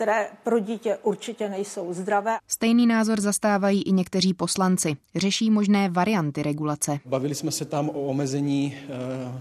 [0.00, 2.38] které pro dítě určitě nejsou zdravé.
[2.48, 4.96] Stejný názor zastávají i někteří poslanci.
[5.14, 6.98] Řeší možné varianty regulace.
[7.06, 8.76] Bavili jsme se tam o omezení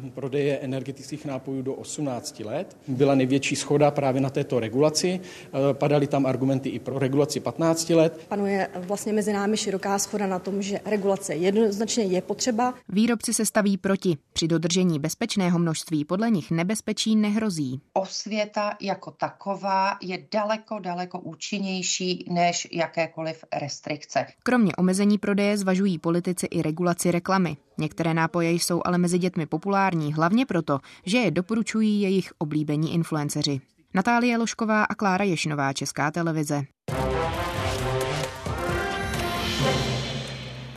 [0.06, 2.78] e, prodeje energetických nápojů do 18 let.
[2.88, 5.08] Byla největší schoda právě na této regulaci.
[5.10, 8.26] E, padaly tam argumenty i pro regulaci 15 let.
[8.28, 12.74] Panuje vlastně mezi námi široká schoda na tom, že regulace jednoznačně je potřeba.
[12.90, 14.18] Výrobci se staví proti.
[14.34, 17.82] Při dodržení bezpečného množství podle nich nebezpečí nehrozí.
[17.94, 24.26] Osvěta jako taková je daleko daleko, daleko účinnější než jakékoliv restrikce.
[24.44, 27.58] Kromě omezení prodeje zvažují politici i regulaci reklamy.
[27.78, 33.62] Některé nápoje jsou ale mezi dětmi populární hlavně proto, že je doporučují jejich oblíbení influenceři.
[33.94, 36.64] Natálie Lošková a Klára Ješnová, Česká televize.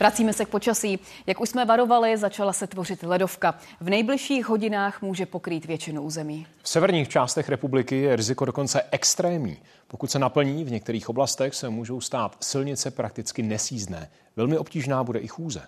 [0.03, 0.99] Vracíme se k počasí.
[1.27, 3.55] Jak už jsme varovali, začala se tvořit ledovka.
[3.81, 6.47] V nejbližších hodinách může pokrýt většinu území.
[6.63, 9.57] V severních částech republiky je riziko dokonce extrémní.
[9.87, 14.09] Pokud se naplní, v některých oblastech se můžou stát silnice prakticky nesízdné.
[14.35, 15.61] Velmi obtížná bude i chůze.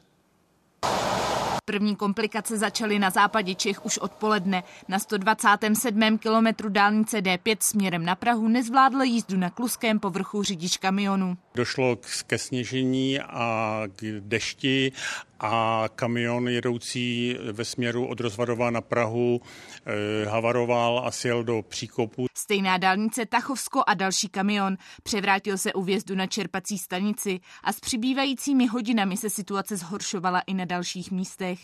[1.67, 4.63] První komplikace začaly na západě Čech už odpoledne.
[4.88, 6.17] Na 127.
[6.17, 11.38] kilometru dálnice D5 směrem na Prahu nezvládl jízdu na kluském povrchu řidič kamionu.
[11.56, 11.97] Došlo
[12.28, 14.91] ke sněžení a k dešti
[15.39, 22.26] a kamion jedoucí ve směru od Rozvadova na Prahu eh, havaroval a sjel do příkopu.
[22.38, 27.80] Stejná dálnice Tachovsko a další kamion převrátil se u vjezdu na čerpací stanici a s
[27.80, 31.60] přibývajícími hodinami se situace zhoršovala i na dalších místech.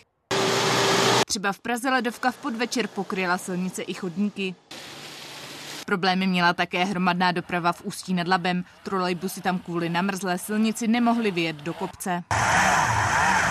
[1.28, 4.56] Třeba v Praze ledovka v podvečer pokryla silnice i chodníky.
[5.86, 8.64] Problémy měla také hromadná doprava v Ústí nad Labem.
[8.84, 12.24] Trolejbusy tam kvůli namrzlé silnici nemohly vyjet do kopce.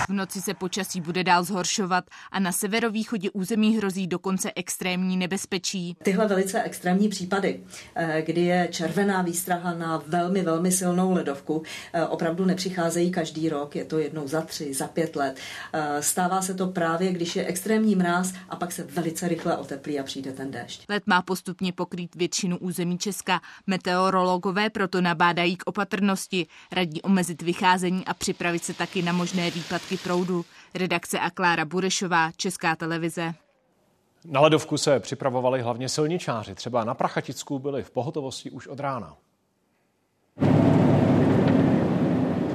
[0.09, 5.97] V noci se počasí bude dál zhoršovat a na severovýchodě území hrozí dokonce extrémní nebezpečí.
[6.03, 7.59] Tyhle velice extrémní případy,
[7.95, 13.75] eh, kdy je červená výstraha na velmi, velmi silnou ledovku, eh, opravdu nepřicházejí každý rok,
[13.75, 15.39] je to jednou za tři, za pět let.
[15.73, 19.99] Eh, stává se to právě, když je extrémní mráz a pak se velice rychle oteplí
[19.99, 20.85] a přijde ten déšť.
[20.89, 23.41] Let má postupně pokrýt většinu území Česka.
[23.67, 29.97] Meteorologové proto nabádají k opatrnosti, radí omezit vycházení a připravit se taky na možné výpadky
[30.03, 30.45] proudu.
[30.73, 33.33] Redakce a Klára Burešová, Česká televize.
[34.25, 36.55] Na ledovku se připravovali hlavně silničáři.
[36.55, 39.15] Třeba na Prachaticku byli v pohotovosti už od rána.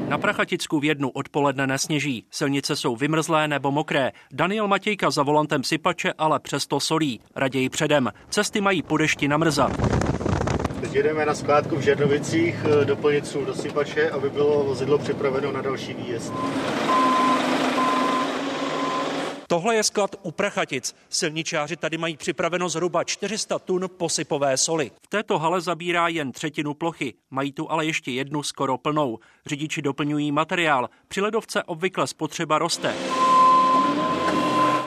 [0.09, 2.27] Na Prachaticku v jednu odpoledne nesněží.
[2.31, 4.13] Silnice jsou vymrzlé nebo mokré.
[4.33, 7.21] Daniel Matějka za volantem sypače ale přesto solí.
[7.37, 8.13] Raději předem.
[8.31, 9.73] Cesty mají po dešti namrzat.
[10.81, 15.63] Teď jedeme na skládku v Žernovicích doplnit sůl do sypače, aby bylo vozidlo připraveno na
[15.63, 16.33] další výjezd.
[19.49, 20.97] Tohle je sklad u Prachatic.
[21.09, 24.91] Silničáři tady mají připraveno zhruba 400 tun posypové soli.
[25.05, 27.15] V této hale zabírá jen třetinu plochy.
[27.31, 29.19] Mají tu ale ještě jednu skoro plnou.
[29.47, 30.91] Řidiči doplňují materiál.
[31.09, 32.95] Při ledovce obvykle spotřeba roste.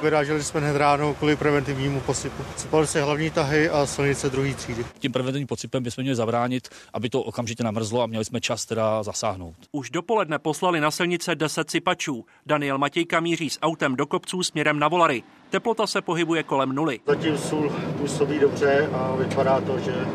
[0.03, 2.43] Vyráželi jsme hned ráno kvůli preventivnímu posypu.
[2.57, 4.85] Sypaly se hlavní tahy a silnice druhé třídy.
[4.99, 9.03] Tím preventivním posypem bychom měli zabránit, aby to okamžitě namrzlo a měli jsme čas teda
[9.03, 9.55] zasáhnout.
[9.71, 12.25] Už dopoledne poslali na silnice 10 sypačů.
[12.45, 15.23] Daniel Matějka míří s autem do kopců směrem na Volary.
[15.49, 16.99] Teplota se pohybuje kolem nuly.
[17.07, 20.05] Zatím sůl působí dobře a vypadá to, že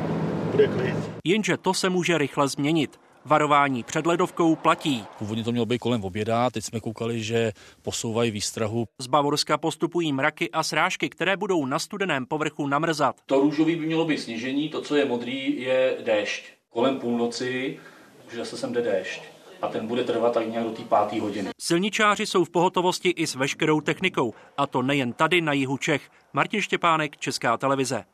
[0.50, 0.96] bude klid.
[1.24, 3.00] Jenže to se může rychle změnit.
[3.24, 5.04] Varování před ledovkou platí.
[5.18, 8.84] Původně to mělo být kolem oběda, teď jsme koukali, že posouvají výstrahu.
[8.98, 13.16] Z Bavorska postupují mraky a srážky, které budou na studeném povrchu namrzat.
[13.26, 16.44] To růžový by mělo být sněžení, to, co je modrý, je déšť.
[16.70, 17.78] Kolem půlnoci
[18.26, 19.22] už zase sem jde déšť
[19.62, 21.50] a ten bude trvat tak nějak do té páté hodiny.
[21.60, 26.10] Silničáři jsou v pohotovosti i s veškerou technikou, a to nejen tady na jihu Čech.
[26.32, 28.04] Martin Štěpánek, Česká televize.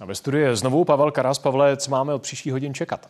[0.00, 1.38] A ve studiu je znovu Pavel Karas.
[1.38, 3.08] Pavle, co máme od příští hodin čekat?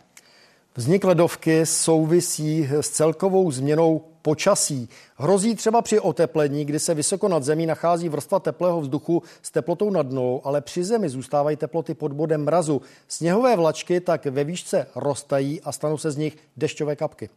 [0.75, 4.89] Vznik ledovky souvisí s celkovou změnou počasí.
[5.15, 9.89] Hrozí třeba při oteplení, kdy se vysoko nad zemí nachází vrstva teplého vzduchu s teplotou
[9.89, 12.81] nad dnou, ale při zemi zůstávají teploty pod bodem mrazu.
[13.07, 17.29] Sněhové vlačky tak ve výšce roztají a stanou se z nich dešťové kapky.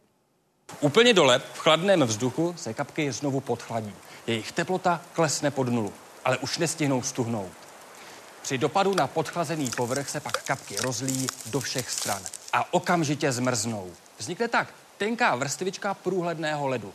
[0.81, 3.93] Úplně dole, v chladném vzduchu, se kapky znovu podchladí.
[4.27, 5.93] Jejich teplota klesne pod nulu,
[6.25, 7.51] ale už nestihnou stuhnout.
[8.41, 12.21] Při dopadu na podchlazený povrch se pak kapky rozlíjí do všech stran
[12.53, 13.91] a okamžitě zmrznou.
[14.17, 16.93] Vznikne tak tenká vrstvička průhledného ledu.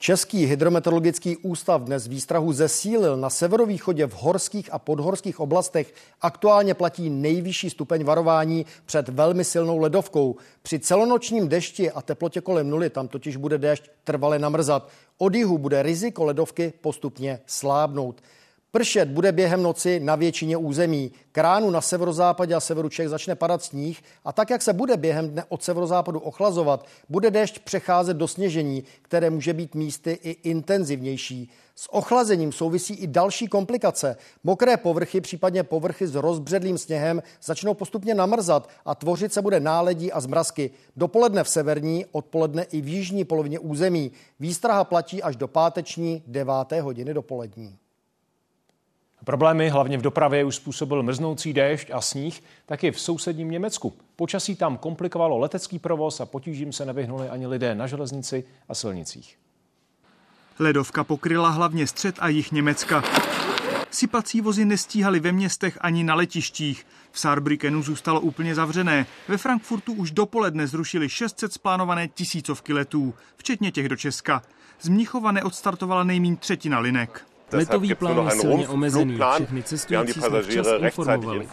[0.00, 3.16] Český hydrometeorologický ústav dnes výstrahu zesílil.
[3.16, 9.78] Na severovýchodě v horských a podhorských oblastech aktuálně platí nejvyšší stupeň varování před velmi silnou
[9.78, 10.36] ledovkou.
[10.62, 14.88] Při celonočním dešti a teplotě kolem nuly tam totiž bude déšť trvale namrzat.
[15.18, 18.22] Od jihu bude riziko ledovky postupně slábnout.
[18.70, 21.12] Pršet bude během noci na většině území.
[21.32, 25.28] Kránu na severozápadě a severu Čech začne padat sníh a tak, jak se bude během
[25.28, 31.50] dne od severozápadu ochlazovat, bude déšť přecházet do sněžení, které může být místy i intenzivnější.
[31.74, 34.16] S ochlazením souvisí i další komplikace.
[34.44, 40.12] Mokré povrchy, případně povrchy s rozbředlým sněhem, začnou postupně namrzat a tvořit se bude náledí
[40.12, 40.70] a zmrazky.
[40.96, 44.12] Dopoledne v severní, odpoledne i v jižní polovině území.
[44.40, 46.52] Výstraha platí až do páteční 9.
[46.80, 47.78] hodiny dopolední.
[49.28, 53.94] Problémy hlavně v dopravě už způsobil mrznoucí déšť a sníh, taky v sousedním Německu.
[54.16, 59.38] Počasí tam komplikovalo letecký provoz a potížím se nevyhnuli ani lidé na železnici a silnicích.
[60.58, 63.02] Ledovka pokryla hlavně střed a jich Německa.
[63.90, 66.86] Sypací vozy nestíhaly ve městech ani na letištích.
[67.12, 69.06] V Saarbrückenu zůstalo úplně zavřené.
[69.28, 74.42] Ve Frankfurtu už dopoledne zrušili 600 splánované tisícovky letů, včetně těch do Česka.
[74.80, 77.24] Z Mnichova neodstartovala nejmín třetina linek.
[77.52, 79.18] Letový plán je silně omezený.
[79.34, 81.48] Všechny cestující jsme včas informovali.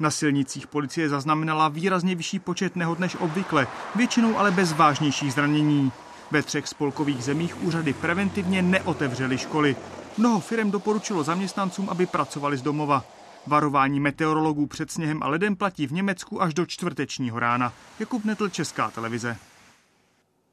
[0.00, 5.92] Na silnicích policie zaznamenala výrazně vyšší počet nehod než obvykle, většinou ale bez vážnějších zranění.
[6.30, 9.76] Ve třech spolkových zemích úřady preventivně neotevřely školy.
[10.18, 13.04] Mnoho firm doporučilo zaměstnancům, aby pracovali z domova.
[13.46, 17.72] Varování meteorologů před sněhem a ledem platí v Německu až do čtvrtečního rána.
[18.00, 19.36] Jakub Netl, Česká televize.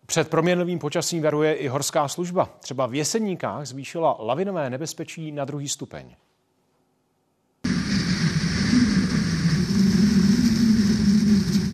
[0.09, 2.49] Před proměnlivým počasím varuje i horská služba.
[2.59, 6.15] Třeba v Jeseníkách zvýšila lavinové nebezpečí na druhý stupeň.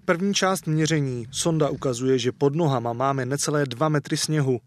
[0.06, 1.26] První část měření.
[1.32, 4.60] Sonda ukazuje, že pod nohama máme necelé 2 metry sněhu.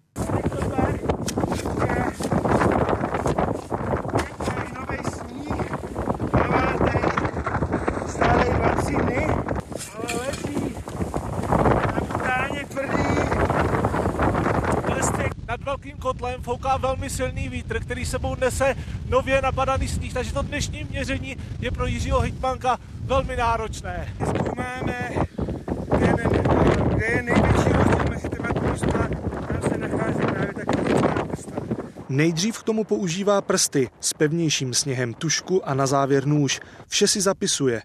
[15.89, 18.77] Velkým kotlem fouká velmi silný vítr, který sebou nese
[19.09, 24.15] nově napadaný sníh, takže to dnešní měření je pro Jiřího Hitmanka velmi náročné.
[24.29, 25.11] Zkoumáme,
[25.97, 26.15] kde je,
[26.95, 29.09] kde je největší rozdíl mezi těma vrstva,
[29.49, 31.57] tam se nachází právě taková vrstva.
[32.09, 36.61] Nejdřív k tomu používá prsty s pevnějším sněhem tušku a na závěr nůž.
[36.89, 37.83] Vše si zapisuje.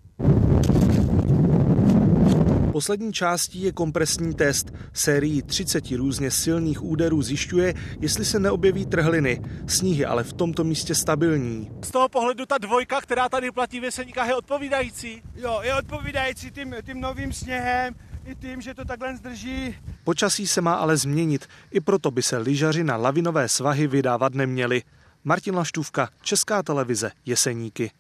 [2.84, 4.74] Poslední částí je kompresní test.
[4.94, 9.42] Sérii 30 různě silných úderů zjišťuje, jestli se neobjeví trhliny.
[9.68, 11.72] Sníh je ale v tomto místě stabilní.
[11.82, 15.22] Z toho pohledu ta dvojka, která tady platí v Jeseníkách, je odpovídající?
[15.36, 19.76] Jo, je odpovídající tím, tím novým sněhem, i tím, že to takhle zdrží.
[20.04, 24.82] Počasí se má ale změnit, i proto by se lyžaři na lavinové svahy vydávat neměli.
[25.24, 27.92] Martin Laštůvka, Česká televize, Jeseníky.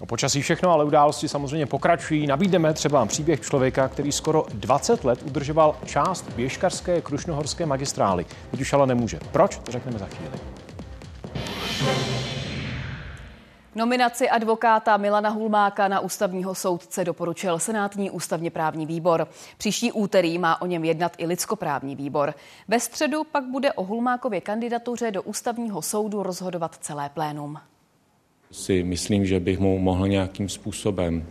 [0.00, 2.26] O počasí všechno, ale události samozřejmě pokračují.
[2.26, 8.26] Nabídneme třeba příběh člověka, který skoro 20 let udržoval část běžkarské krušnohorské magistrály.
[8.50, 9.18] Teď už ale nemůže.
[9.32, 9.58] Proč?
[9.58, 10.32] To řekneme za chvíli.
[13.74, 19.28] Nominaci advokáta Milana Hulmáka na ústavního soudce doporučil Senátní ústavně právní výbor.
[19.58, 22.34] Příští úterý má o něm jednat i lidskoprávní výbor.
[22.68, 27.58] Ve středu pak bude o Hulmákově kandidatuře do ústavního soudu rozhodovat celé plénum
[28.50, 31.26] si myslím, že bych mu mohl nějakým způsobem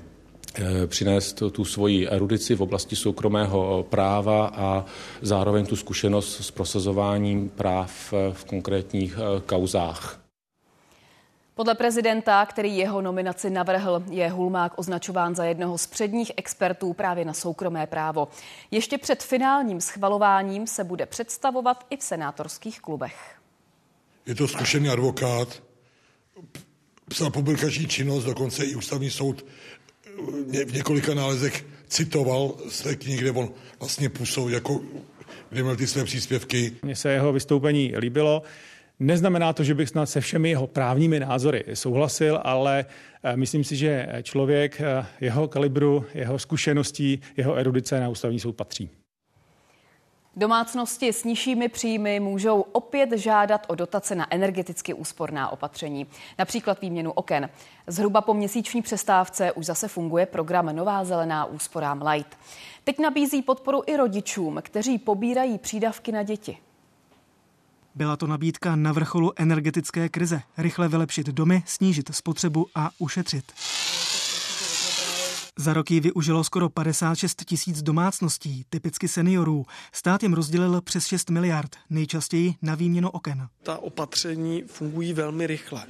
[0.55, 4.85] eh, přinést tu svoji erudici v oblasti soukromého práva a
[5.21, 10.19] zároveň tu zkušenost s prosazováním práv eh, v konkrétních eh, kauzách.
[11.55, 17.25] Podle prezidenta, který jeho nominaci navrhl, je Hulmák označován za jednoho z předních expertů právě
[17.25, 18.27] na soukromé právo.
[18.71, 23.35] Ještě před finálním schvalováním se bude představovat i v senátorských klubech.
[24.25, 25.61] Je to zkušený advokát,
[27.09, 29.45] psal publikační činnost, dokonce i ústavní soud
[30.53, 33.49] eh, v několika nálezech citoval z té knihy, kde on
[33.79, 34.81] vlastně působil, jako,
[35.49, 36.71] kde měl ty své příspěvky.
[36.83, 38.43] Mně se jeho vystoupení líbilo.
[38.99, 42.85] Neznamená to, že bych snad se všemi jeho právními názory souhlasil, ale
[43.23, 48.55] eh, myslím si, že člověk eh, jeho kalibru, jeho zkušeností, jeho erudice na ústavní soud
[48.55, 48.89] patří.
[50.35, 56.07] Domácnosti s nižšími příjmy můžou opět žádat o dotace na energeticky úsporná opatření,
[56.39, 57.49] například výměnu oken.
[57.87, 62.37] Zhruba po měsíční přestávce už zase funguje program Nová zelená úsporám Light.
[62.83, 66.57] Teď nabízí podporu i rodičům, kteří pobírají přídavky na děti.
[67.95, 70.41] Byla to nabídka na vrcholu energetické krize.
[70.57, 73.51] Rychle vylepšit domy, snížit spotřebu a ušetřit.
[75.59, 79.65] Za rok ji využilo skoro 56 tisíc domácností, typicky seniorů.
[79.93, 83.47] Stát jim rozdělil přes 6 miliard, nejčastěji na výměnu oken.
[83.63, 85.83] Ta opatření fungují velmi rychle.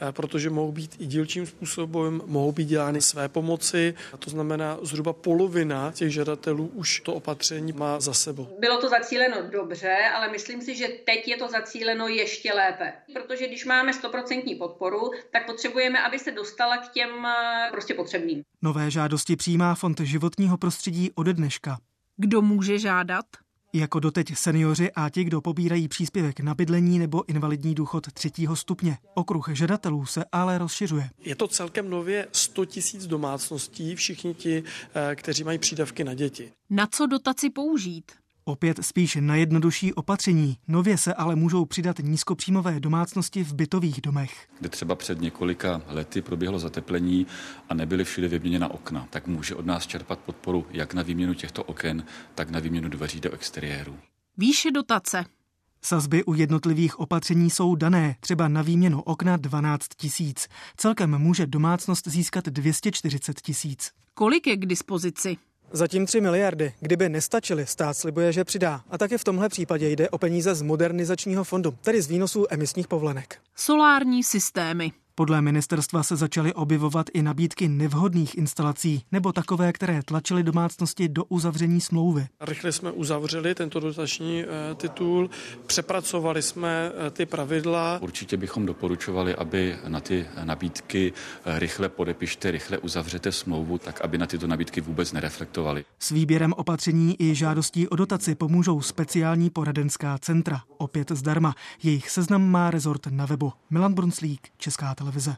[0.00, 3.94] Eh, protože mohou být i dílčím způsobem, mohou být dělány své pomoci.
[4.18, 8.56] To znamená, zhruba polovina těch žadatelů už to opatření má za sebou.
[8.58, 12.92] Bylo to zacíleno dobře, ale myslím si, že teď je to zacíleno ještě lépe.
[13.12, 18.42] Protože když máme 100% podporu, tak potřebujeme, aby se dostala k těm eh, prostě potřebným.
[18.62, 21.78] Nové žádosti přijímá Fond životního prostředí ode dneška.
[22.16, 23.24] Kdo může žádat?
[23.76, 28.98] Jako doteď seniori a ti, kdo pobírají příspěvek na bydlení nebo invalidní důchod třetího stupně.
[29.14, 31.10] Okruh žadatelů se ale rozšiřuje.
[31.18, 34.62] Je to celkem nově 100 tisíc domácností, všichni ti,
[34.94, 36.52] eh, kteří mají přídavky na děti.
[36.70, 38.12] Na co dotaci použít?
[38.46, 40.58] Opět spíš na jednodušší opatření.
[40.68, 44.48] Nově se ale můžou přidat nízkopříjmové domácnosti v bytových domech.
[44.60, 47.26] Kde třeba před několika lety proběhlo zateplení
[47.68, 51.64] a nebyly všude vyměněna okna, tak může od nás čerpat podporu jak na výměnu těchto
[51.64, 53.96] oken, tak na výměnu dveří do exteriéru.
[54.36, 55.24] Výše dotace.
[55.82, 60.48] Sazby u jednotlivých opatření jsou dané, třeba na výměnu okna 12 tisíc.
[60.76, 63.90] Celkem může domácnost získat 240 tisíc.
[64.14, 65.36] Kolik je k dispozici?
[65.76, 66.72] Zatím 3 miliardy.
[66.80, 68.80] Kdyby nestačily, stát slibuje, že přidá.
[68.90, 72.88] A také v tomhle případě jde o peníze z modernizačního fondu, tedy z výnosů emisních
[72.88, 73.38] povolenek.
[73.56, 74.92] Solární systémy.
[75.16, 81.24] Podle ministerstva se začaly objevovat i nabídky nevhodných instalací nebo takové, které tlačily domácnosti do
[81.24, 82.26] uzavření smlouvy.
[82.40, 85.30] Rychle jsme uzavřeli tento dotační eh, titul,
[85.66, 87.98] přepracovali jsme eh, ty pravidla.
[88.02, 91.12] Určitě bychom doporučovali, aby na ty nabídky
[91.44, 95.84] eh, rychle podepište, rychle uzavřete smlouvu, tak aby na tyto nabídky vůbec nereflektovali.
[95.98, 101.54] S výběrem opatření i žádostí o dotaci pomůžou speciální poradenská centra, opět zdarma.
[101.82, 103.52] Jejich seznam má rezort na webu.
[103.70, 105.36] Milan Brunslík, Česká televize.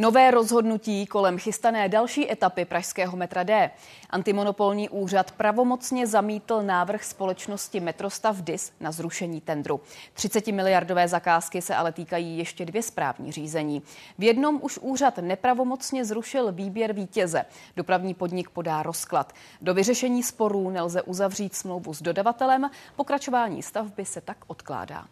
[0.00, 3.70] Nové rozhodnutí kolem chystané další etapy pražského metra D.
[4.10, 9.80] Antimonopolní úřad pravomocně zamítl návrh společnosti Metrostav DIS na zrušení tendru.
[10.14, 13.82] 30 miliardové zakázky se ale týkají ještě dvě správní řízení.
[14.18, 17.44] V jednom už úřad nepravomocně zrušil výběr vítěze.
[17.76, 19.32] Dopravní podnik podá rozklad.
[19.60, 25.04] Do vyřešení sporů nelze uzavřít smlouvu s dodavatelem, pokračování stavby se tak odkládá.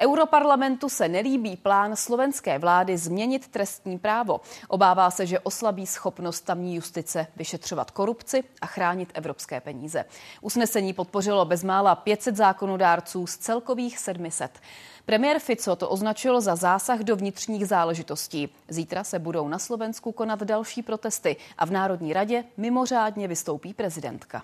[0.00, 4.40] Europarlamentu se nelíbí plán slovenské vlády změnit trestní právo.
[4.68, 10.04] Obává se, že oslabí schopnost tamní justice vyšetřovat korupci a chránit evropské peníze.
[10.40, 14.58] Usnesení podpořilo bezmála 500 zákonodárců z celkových 700.
[15.04, 18.48] Premiér Fico to označil za zásah do vnitřních záležitostí.
[18.68, 24.42] Zítra se budou na Slovensku konat další protesty a v Národní radě mimořádně vystoupí prezidentka.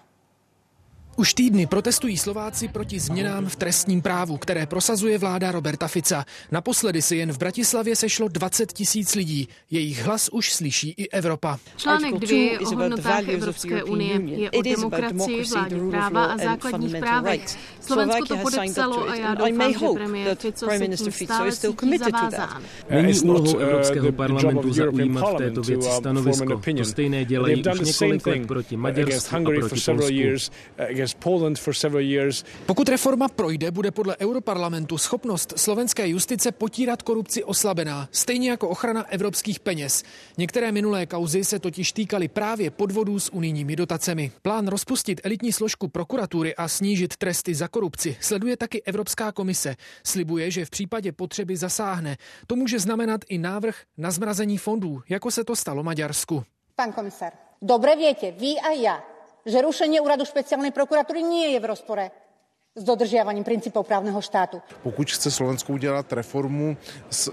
[1.16, 6.24] Už týdny protestují Slováci proti změnám v trestním právu, které prosazuje vláda Roberta Fica.
[6.50, 9.48] Naposledy si jen v Bratislavě sešlo 20 tisíc lidí.
[9.70, 11.58] Jejich hlas už slyší i Evropa.
[11.76, 14.20] Článek 2 je o hodnotách Evropské unie.
[14.20, 17.44] Je o demokracii, vládě práva a základních právech.
[17.80, 22.62] Slovensko to podepsalo a já doufám, že premiér Fico se tím stále cítí zavázán.
[22.90, 26.60] Není úlohou Evropského parlamentu zaujímat v této věci stanovisko.
[26.78, 31.03] To stejné dělají už několik let proti Maďarsku a proti Polsku.
[32.66, 39.10] Pokud reforma projde, bude podle Europarlamentu schopnost slovenské justice potírat korupci oslabená, stejně jako ochrana
[39.10, 40.02] evropských peněz.
[40.38, 44.32] Některé minulé kauzy se totiž týkaly právě podvodů s unijními dotacemi.
[44.42, 49.76] Plán rozpustit elitní složku prokuratury a snížit tresty za korupci sleduje taky Evropská komise.
[50.04, 52.16] Slibuje, že v případě potřeby zasáhne.
[52.46, 56.44] To může znamenat i návrh na zmrazení fondů, jako se to stalo Maďarsku.
[56.76, 57.32] Pan komisar,
[57.62, 59.13] dobře větě, vy a já,
[59.46, 62.10] že rušení úradu špeciálnej prokuratury nie je v rozpore
[62.74, 64.62] s dodržiavaním princípov právneho štátu.
[64.82, 66.76] Pokud chce Slovensko udělat reformu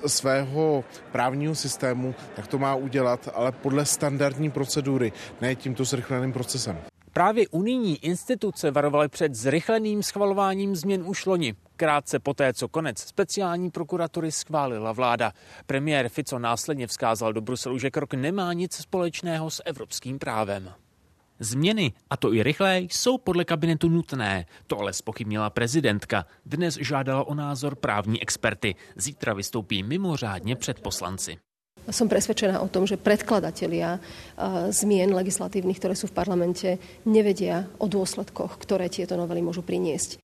[0.08, 6.78] svého právního systému, tak to má udělat, ale podle standardní procedury, ne tímto zrychleným procesem.
[7.14, 11.56] Právě unijní instituce varovaly před zrychleným schvalováním změn už loni.
[11.76, 15.32] Krátce poté, co konec speciální prokuratury schválila vláda.
[15.66, 20.74] Premiér Fico následně vzkázal do Bruselu, že krok nemá nic společného s evropským právem.
[21.42, 24.46] Změny, a to i rychlé, jsou podle kabinetu nutné.
[24.68, 26.26] To ale spochybnila prezidentka.
[26.46, 28.76] Dnes žádala o názor právní experty.
[28.96, 31.38] Zítra vystoupí mimořádně před poslanci.
[31.90, 33.98] Som presvedčená o tom, že predkladatelia
[34.70, 36.78] zmien legislatívnych, ktoré sú v parlamente,
[37.10, 40.22] nevedia o dôsledkoch, ktoré tieto novely môžu priniesť.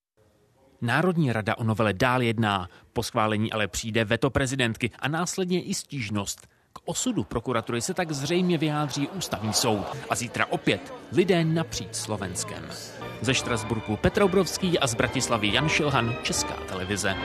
[0.86, 2.70] Národní rada o novele dál jedná.
[2.94, 6.46] Po schválení ale přijde veto prezidentky a následně i stížnost.
[6.78, 9.86] K osudu prokuratury se tak zřejmě vyjádří ústavní soud.
[10.10, 12.64] A zítra opět lidé napříč Slovenskem.
[13.22, 17.16] Ze Štrasburku Petr Obrovský a z Bratislavy Jan Šilhan, Česká televize.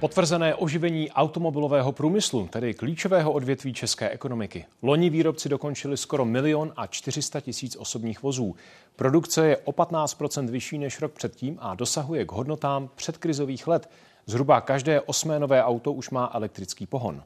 [0.00, 4.64] Potvrzené oživení automobilového průmyslu, tedy klíčového odvětví české ekonomiky.
[4.82, 8.56] Loni výrobci dokončili skoro milion a 400 tisíc osobních vozů.
[8.96, 13.90] Produkce je o 15% vyšší než rok předtím a dosahuje k hodnotám předkrizových let.
[14.26, 17.22] Zhruba každé osmé nové auto už má elektrický pohon.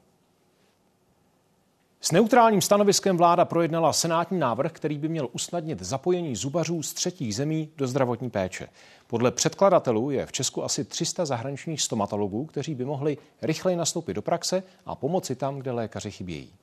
[2.01, 7.35] S neutrálním stanoviskem vláda projednala senátní návrh, který by měl usnadnit zapojení zubařů z třetích
[7.35, 8.69] zemí do zdravotní péče.
[9.07, 14.21] Podle předkladatelů je v Česku asi 300 zahraničních stomatologů, kteří by mohli rychleji nastoupit do
[14.21, 16.53] praxe a pomoci tam, kde lékaři chybějí.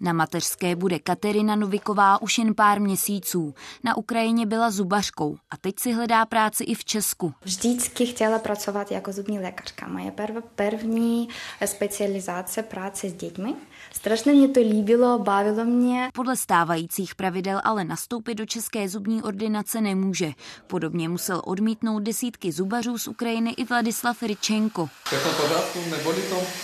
[0.00, 3.54] Na mateřské bude Katerina Noviková už jen pár měsíců.
[3.84, 7.34] Na Ukrajině byla zubařkou a teď si hledá práci i v Česku.
[7.42, 9.88] Vždycky chtěla pracovat jako zubní lékařka.
[9.88, 10.12] Moje
[10.54, 11.28] první
[11.64, 13.54] specializace práce s dětmi.
[13.92, 16.08] Strašně mě to líbilo, bavilo mě.
[16.14, 20.32] Podle stávajících pravidel ale nastoupit do české zubní ordinace nemůže.
[20.66, 24.88] Podobně musel odmítnout desítky zubařů z Ukrajiny i Vladislav Ryčenko.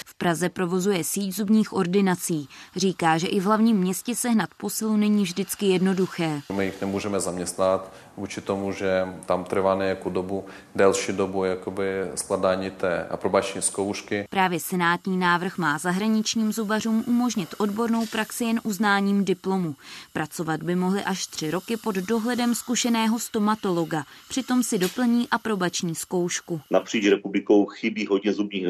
[0.07, 2.49] V Praze provozuje síť zubních ordinací.
[2.77, 6.41] Říká, že i v hlavním městě sehnat posilu není vždycky jednoduché.
[6.53, 10.45] My jich nemůžeme zaměstnat vůči tomu, že tam trvá nějakou dobu,
[10.75, 14.25] delší dobu jakoby skladání té aprobační zkoušky.
[14.31, 19.75] Právě senátní návrh má zahraničním zubařům umožnit odbornou praxi jen uznáním diplomu.
[20.13, 24.05] Pracovat by mohli až tři roky pod dohledem zkušeného stomatologa.
[24.29, 26.61] Přitom si doplní aprobační zkoušku.
[26.71, 28.67] Napříč republikou chybí hodně zubních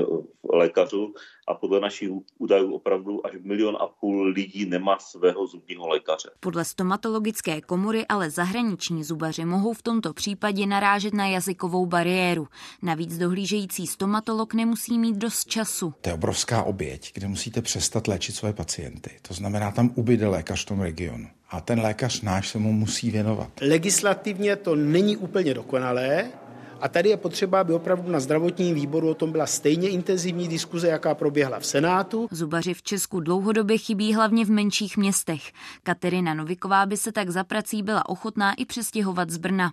[0.52, 1.14] lékařů
[1.46, 6.30] a podle našich údajů opravdu až milion a půl lidí nemá svého zubního lékaře.
[6.40, 12.48] Podle stomatologické komory ale zahraniční zubaři mohou v tomto případě narážet na jazykovou bariéru.
[12.82, 15.94] Navíc dohlížející stomatolog nemusí mít dost času.
[16.00, 19.10] To je obrovská oběť, kde musíte přestat léčit své pacienty.
[19.22, 21.28] To znamená, tam ubyde lékař v tom regionu.
[21.50, 23.50] A ten lékař náš se mu musí věnovat.
[23.60, 26.32] Legislativně to není úplně dokonalé,
[26.80, 30.88] A tady je potřeba, aby opravdu na zdravotním výboru o tom byla stejně intenzivní diskuze,
[30.88, 32.28] jaká proběhla v Senátu.
[32.30, 35.52] Zubaři v Česku dlouhodobě chybí hlavně v menších městech.
[35.82, 39.72] Katerina Noviková by se tak za prací byla ochotná i přestěhovat z Brna.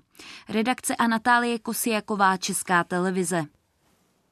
[0.49, 3.43] Redakce a Natálie Kosiaková, Česká televize.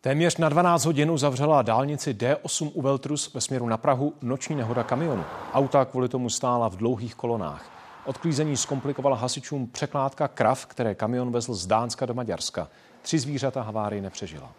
[0.01, 4.83] Téměř na 12 hodin zavřela dálnici D8 u Veltrus ve směru na Prahu noční nehoda
[4.83, 5.23] kamionu.
[5.53, 7.80] Auta kvůli tomu stála v dlouhých kolonách.
[8.05, 12.67] Odklízení zkomplikovala hasičům překládka krav, které kamion vezl z Dánska do Maďarska.
[13.01, 14.51] Tři zvířata havárii nepřežila.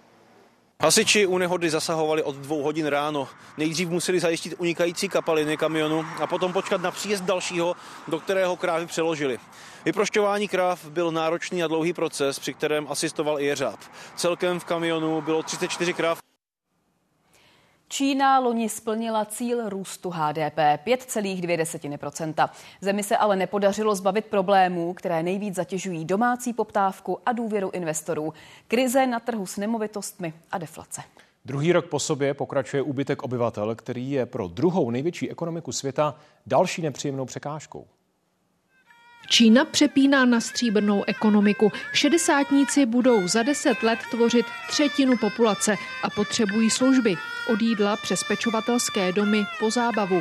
[0.83, 3.29] Hasiči u nehody zasahovali od dvou hodin ráno.
[3.59, 7.77] Nejdřív museli zajistit unikající kapaliny kamionu a potom počkat na příjezd dalšího,
[8.09, 9.39] do kterého krávy přeložili.
[9.85, 13.81] Vyprošťování kráv byl náročný a dlouhý proces, při kterém asistoval i jeřáb.
[14.17, 16.19] Celkem v kamionu bylo 34 kráv.
[17.93, 22.49] Čína loni splnila cíl růstu HDP 5,2%
[22.81, 28.35] Zemi se ale nepodařilo zbavit problémů, které nejvíc zatěžují domácí poptávku a důvěru investorů.
[28.69, 31.03] Krize na trhu s nemovitostmi a deflace.
[31.45, 36.15] Druhý rok po sobě pokračuje úbytek obyvatel, který je pro druhou největší ekonomiku světa
[36.47, 37.87] další nepříjemnou překážkou.
[39.33, 41.73] Čína přepíná na stříbrnou ekonomiku.
[41.93, 47.15] Šedesátníci budou za deset let tvořit třetinu populace a potřebují služby.
[47.53, 50.21] Od jídla přes pečovatelské domy po zábavu.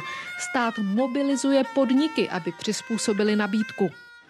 [0.50, 3.90] Stát mobilizuje podniky, aby přizpůsobili nabídku.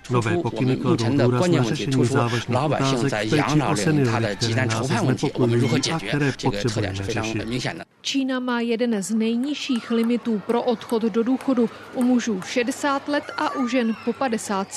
[0.10, 6.00] Nové pokyny kladou důraz na řešení závažných otázek péči o seniory, které nás znepokojují a
[6.00, 7.44] které potřebujeme řešit.
[8.02, 13.56] Čína má jeden z nejnižších limitů pro odchod do důchodu u mužů 60 let a
[13.56, 14.68] u žen po 50.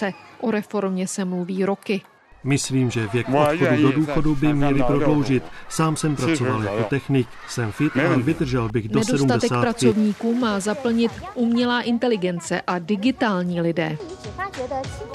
[0.40, 2.02] O reformě se mluví roky.
[2.44, 5.42] Myslím, že věk odchodu do důchodu by měli prodloužit.
[5.68, 9.60] Sám jsem pracoval jako technik, jsem fit a vydržel bych do Nedostatek 70.
[9.60, 13.98] pracovníků má zaplnit umělá inteligence a digitální lidé.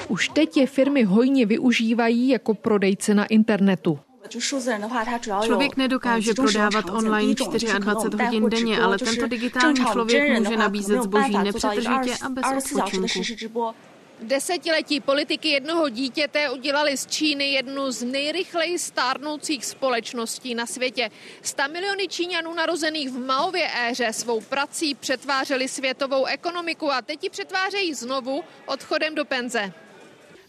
[0.07, 3.99] Už teď je firmy hojně využívají jako prodejce na internetu.
[5.43, 7.73] Člověk nedokáže prodávat online 24
[8.15, 13.73] hodin denně, ale tento digitální člověk může nabízet zboží nepřetržitě a bez odpočinku.
[14.21, 21.09] Desetiletí politiky jednoho dítěte udělali z Číny jednu z nejrychleji stárnoucích společností na světě.
[21.41, 27.29] 100 miliony Číňanů narozených v Maově éře svou prací přetvářeli světovou ekonomiku a teď ji
[27.29, 29.73] přetvářejí znovu odchodem do penze.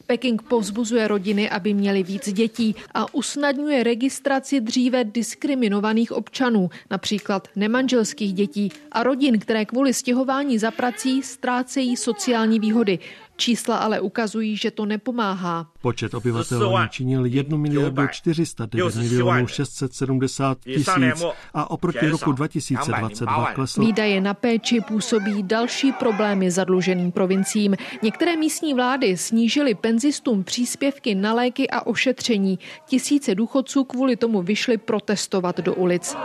[0.07, 8.33] Peking povzbuzuje rodiny, aby měli víc dětí a usnadňuje registraci dříve diskriminovaných občanů, například nemanželských
[8.35, 12.99] dětí a rodin, které kvůli stěhování za prací ztrácejí sociální výhody.
[13.41, 15.66] Čísla ale ukazují, že to nepomáhá.
[15.82, 21.24] Počet obyvatel činil 1 miliardu 409 milionů 670 tisíc
[21.55, 23.80] a oproti roku 2022 klesl.
[23.80, 27.76] Výdaje na péči působí další problémy zadluženým provinciím.
[28.03, 32.59] Některé místní vlády snížily penzistům příspěvky na léky a ošetření.
[32.86, 36.16] Tisíce důchodců kvůli tomu vyšly protestovat do ulic.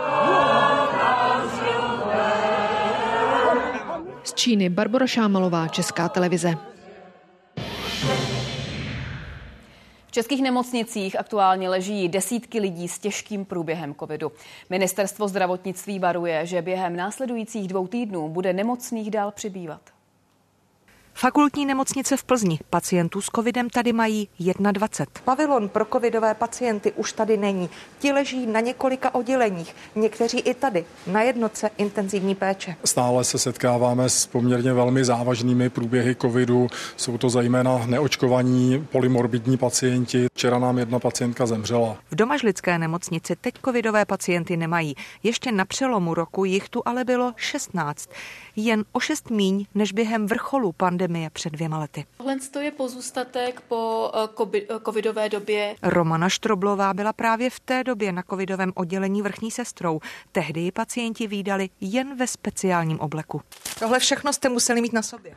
[4.24, 6.75] Z Číny Barbara Šámalová, Česká televize.
[10.16, 14.32] Českých nemocnicích aktuálně leží desítky lidí s těžkým průběhem covidu.
[14.70, 19.95] Ministerstvo zdravotnictví varuje, že během následujících dvou týdnů bude nemocných dál přibývat.
[21.18, 24.28] Fakultní nemocnice v Plzni pacientů s covidem tady mají
[24.72, 25.20] 21.
[25.24, 27.70] Pavilon pro covidové pacienty už tady není.
[27.98, 32.76] Ti leží na několika odděleních, někteří i tady, na jednotce intenzivní péče.
[32.84, 36.68] Stále se setkáváme s poměrně velmi závažnými průběhy covidu.
[36.96, 40.26] Jsou to zejména neočkovaní polymorbidní pacienti.
[40.34, 41.96] Včera nám jedna pacientka zemřela.
[42.10, 44.94] V domažlické nemocnici teď covidové pacienty nemají.
[45.22, 48.10] Ještě na přelomu roku jich tu ale bylo 16
[48.56, 52.06] jen o šest míň než během vrcholu pandemie před dvěma lety.
[52.16, 55.76] Tohle je pozůstatek po eh, eh, covidové době.
[55.82, 60.00] Romana Štroblová byla právě v té době na covidovém oddělení vrchní sestrou.
[60.32, 63.42] Tehdy ji pacienti výdali jen ve speciálním obleku.
[63.78, 65.34] Tohle všechno jste museli mít na sobě.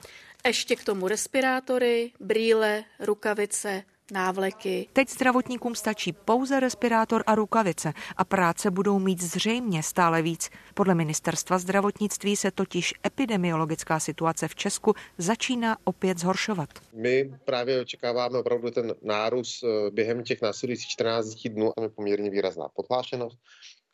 [0.47, 4.87] Ještě k tomu respirátory, brýle, rukavice, návleky.
[4.93, 10.49] Teď zdravotníkům stačí pouze respirátor a rukavice a práce budou mít zřejmě stále víc.
[10.73, 16.69] Podle ministerstva zdravotnictví se totiž epidemiologická situace v Česku začíná opět zhoršovat.
[16.93, 22.29] My právě očekáváme opravdu ten nárůst eh, během těch následujících 14 dnů a je poměrně
[22.29, 23.37] výrazná podhlášenost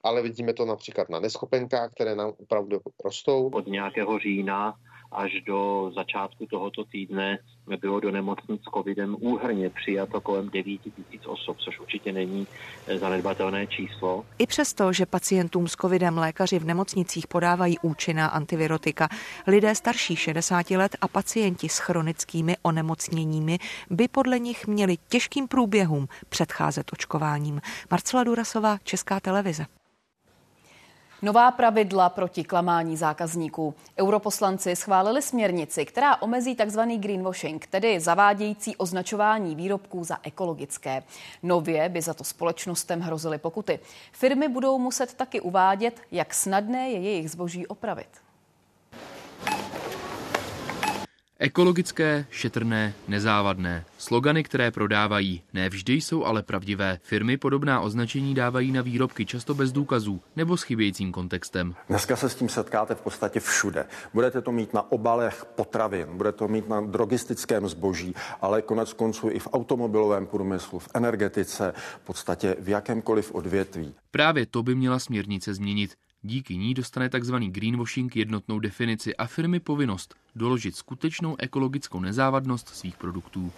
[0.05, 3.49] ale vidíme to například na neschopenkách, které nám opravdu rostou.
[3.49, 4.76] Od nějakého října
[5.16, 7.38] až do začátku tohoto týdne
[7.82, 12.47] bylo do nemocnic s covidem úhrně přijato kolem 9 tisíc osob, což určitě není
[12.88, 14.26] eh, zanedbatelné číslo.
[14.38, 19.09] I přesto, že pacientům s covidem lékaři v nemocnicích podávají účinná antivirotika,
[19.47, 23.57] lidé starší 60 let a pacienti s chronickými onemocněními
[23.89, 27.61] by podle nich měli těžkým průběhům předcházet očkováním.
[27.91, 29.66] Marcela Durasová, Česká televize.
[31.22, 33.76] Nová pravidla proti klamání zákazníků.
[33.99, 36.80] Europoslanci schválili směrnici, která omezí tzv.
[36.97, 41.03] greenwashing, tedy zavádějící označování výrobků za ekologické.
[41.43, 43.80] Nově by za to společnostem hrozily pokuty.
[44.11, 48.24] Firmy budou muset taky uvádět, jak snadné je jejich zboží opravit.
[51.39, 53.86] Ekologické, šetrné, nezávadné.
[53.97, 56.99] Slogany, které prodávají, ne vždy jsou ale pravdivé.
[57.03, 61.75] Firmy podobná označení dávají na výrobky často bez důkazů nebo s chybějícím kontextem.
[61.89, 63.86] Dneska se s tím setkáte v podstatě všude.
[64.13, 69.29] Budete to mít na obalech potravin, budete to mít na drogistickém zboží, ale konec konců
[69.29, 73.95] i v automobilovém průmyslu, v energetice, v podstatě v jakémkoliv odvětví.
[74.11, 75.95] Právě to by měla směrnice změnit.
[76.28, 77.36] Díky ní dostane tzv.
[77.36, 83.51] greenwashing jednotnou definici a firmy povinnost doložit skutečnou ekologickou nezávadnost svých produktů.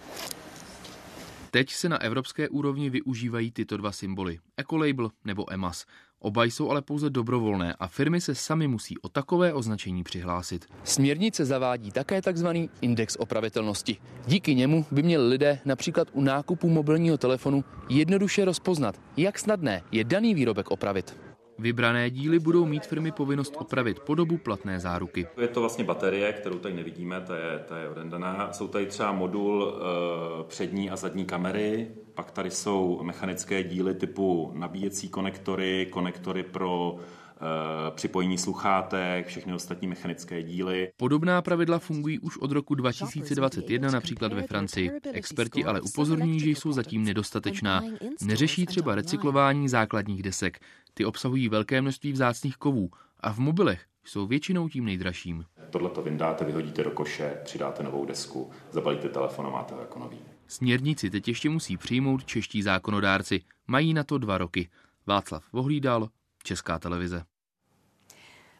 [1.50, 5.86] Teď se na evropské úrovni využívají tyto dva symboly, Ecolabel nebo EMAS.
[6.18, 10.66] Oba jsou ale pouze dobrovolné a firmy se sami musí o takové označení přihlásit.
[10.84, 12.46] Směrnice zavádí také tzv.
[12.80, 13.96] index opravitelnosti.
[14.26, 20.04] Díky němu by měli lidé například u nákupu mobilního telefonu jednoduše rozpoznat, jak snadné je
[20.04, 21.27] daný výrobek opravit.
[21.58, 25.26] Vybrané díly budou mít firmy povinnost opravit po dobu platné záruky.
[25.40, 28.52] Je to vlastně baterie, kterou tady nevidíme, ta je, ta je odendaná.
[28.52, 34.52] Jsou tady třeba modul e, přední a zadní kamery, pak tady jsou mechanické díly typu
[34.54, 36.98] nabíjecí konektory, konektory pro
[37.40, 40.90] Eh, připojení sluchátek, všechny ostatní mechanické díly.
[40.96, 44.90] Podobná pravidla fungují už od roku 2021 například ve Francii.
[45.12, 47.82] Experti ale upozorňují, že jsou zatím nedostatečná.
[48.22, 50.58] Neřeší třeba recyklování základních desek.
[50.98, 52.90] Ty obsahují velké množství vzácných kovů
[53.20, 55.44] a v mobilech jsou většinou tím nejdražším.
[55.70, 59.98] Tohle to vyndáte, vyhodíte do koše, přidáte novou desku, zabalíte telefon a máte ho jako
[59.98, 60.18] nový.
[60.46, 63.40] Směrnici teď ještě musí přijmout čeští zákonodárci.
[63.66, 64.68] Mají na to dva roky.
[65.06, 66.08] Václav Vohlídal,
[66.42, 67.24] Česká televize.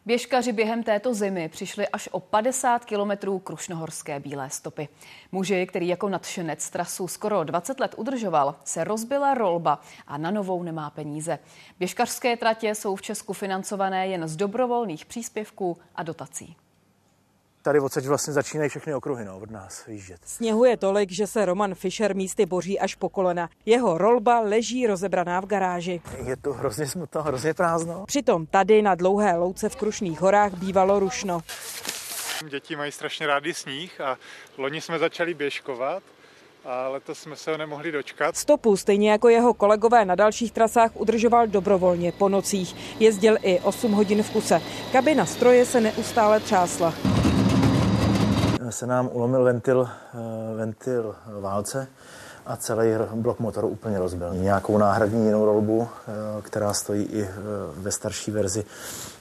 [0.09, 4.89] Běžkaři během této zimy přišli až o 50 kilometrů krušnohorské bílé stopy.
[5.31, 10.63] Muži, který jako nadšenec trasu skoro 20 let udržoval, se rozbila rolba a na novou
[10.63, 11.39] nemá peníze.
[11.79, 16.55] Běžkařské tratě jsou v Česku financované jen z dobrovolných příspěvků a dotací
[17.61, 20.19] tady odsaď vlastně začínají všechny okruhy no, od nás vyjíždět.
[20.25, 23.49] Sněhu je tolik, že se Roman Fischer místy boří až po kolena.
[23.65, 26.01] Jeho rolba leží rozebraná v garáži.
[26.25, 28.05] Je to hrozně smutno, hrozně prázdno.
[28.05, 31.41] Přitom tady na dlouhé louce v Krušných horách bývalo rušno.
[32.49, 34.17] Děti mají strašně rádi sníh a
[34.57, 36.03] loni jsme začali běžkovat
[36.65, 38.37] a letos jsme se ho nemohli dočkat.
[38.37, 42.99] Stopu, stejně jako jeho kolegové na dalších trasách, udržoval dobrovolně po nocích.
[42.99, 44.61] Jezdil i 8 hodin v kuse.
[44.91, 46.93] Kabina stroje se neustále třásla
[48.71, 50.17] se nám ulomil ventil, eh,
[50.55, 51.87] ventil válce
[52.45, 54.33] a celý blok motoru úplně rozbil.
[54.33, 57.29] Nějakou náhradní jinou rolbu, eh, která stojí i eh,
[57.77, 58.65] ve starší verzi,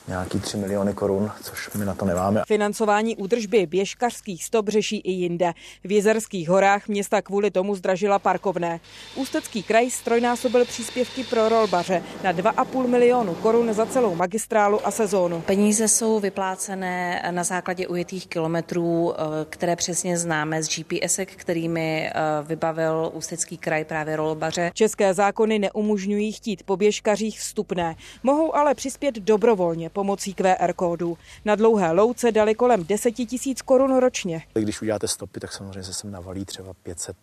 [0.09, 2.43] nějaký 3 miliony korun, což my na to nemáme.
[2.47, 5.53] Financování údržby běžkařských stop řeší i jinde.
[5.85, 8.81] V Jezerských horách města kvůli tomu zdražila parkovné.
[9.15, 15.41] Ústecký kraj strojnásobil příspěvky pro rolbaře na 2,5 milionu korun za celou magistrálu a sezónu.
[15.41, 22.13] Peníze jsou vyplácené na základě ujetých kilometrů, eh, které přesně známe z GPS, kterými eh,
[22.43, 24.71] vybavil Ústecký kraj právě rolbaře.
[24.75, 27.97] České zákony neumožňují chtít po běžkařích vstupné.
[28.23, 31.19] Mohou ale přispět dobrovolně pomocí QR kódu.
[31.45, 34.43] Na dlouhé louce dali kolem 10 tisíc korun ročně.
[34.55, 37.17] Když uděláte stopy, tak samozřejmě se sem navalí třeba 500,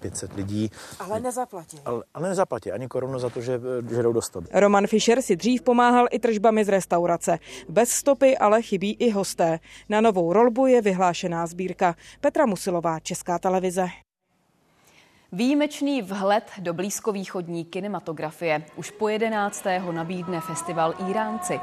[0.00, 0.70] 500 eh, lidí.
[0.98, 1.78] Ale nezaplatí.
[1.84, 4.46] Ale, ale nezaplatí ani korunu za to, že, že jdou do stopy.
[4.52, 7.38] Roman Fischer si dřív pomáhal i tržbami z restaurace.
[7.68, 9.60] Bez stopy ale chybí i hosté.
[9.88, 11.96] Na novou rolbu je vyhlášená sbírka.
[12.20, 13.86] Petra Musilová, Česká televize.
[15.34, 19.64] Výjimečný vhled do blízkovýchodní kinematografie už po 11.
[19.90, 21.60] nabídne festival Iránci.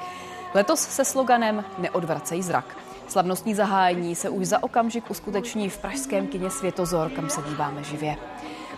[0.54, 2.78] Letos se sloganem Neodvracej zrak.
[3.08, 8.16] Slavnostní zahájení se už za okamžik uskuteční v pražském kině Světozor, kam se díváme živě.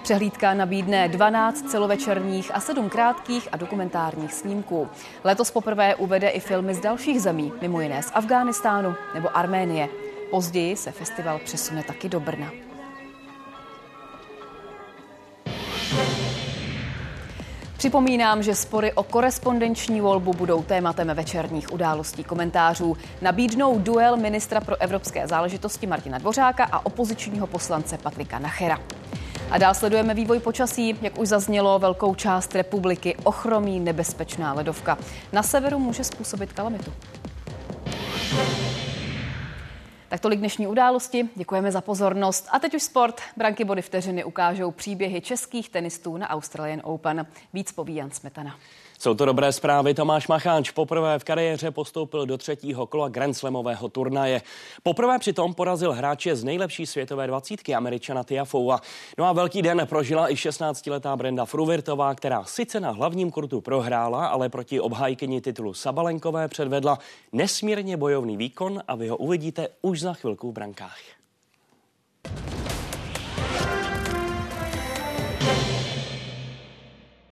[0.04, 4.88] Přehlídka nabídne 12 celovečerních a 7 krátkých a dokumentárních snímků.
[5.24, 9.90] Letos poprvé uvede i filmy z dalších zemí, mimo jiné z Afghánistánu nebo Arménie.
[10.32, 12.73] Později se festival přesune taky do Brna.
[17.78, 22.98] Připomínám, že spory o korespondenční volbu budou tématem večerních událostí komentářů.
[23.22, 28.80] Nabídnou duel ministra pro evropské záležitosti Martina Dvořáka a opozičního poslance Patrika Nachera.
[29.52, 30.98] A dál sledujeme vývoj počasí.
[31.02, 34.98] Jak už zaznělo, velkou část republiky ochromí nebezpečná ledovka.
[35.34, 36.94] Na severu může způsobit kalamitu.
[40.14, 41.30] Tak tolik dnešní události.
[41.36, 42.48] Děkujeme za pozornost.
[42.52, 43.22] A teď už sport.
[43.38, 47.26] Branky body vteřiny ukážou příběhy českých tenistů na Australian Open.
[47.54, 48.56] Víc poví Jan Smetana.
[49.04, 49.94] Jsou to dobré zprávy.
[49.94, 54.42] Tomáš Macháč poprvé v kariéře postoupil do třetího kola Grand Slamového turnaje.
[54.84, 58.82] Poprvé přitom porazil hráče z nejlepší světové dvacítky američana Tiafoua.
[59.18, 64.28] No a velký den prožila i 16-letá Brenda Fruvirtová, která sice na hlavním kurtu prohrála,
[64.28, 67.00] ale proti obhájkyni titulu Sabalenkové předvedla
[67.32, 71.00] nesmírně bojovný výkon a vy ho uvidíte už za chvilku v brankách.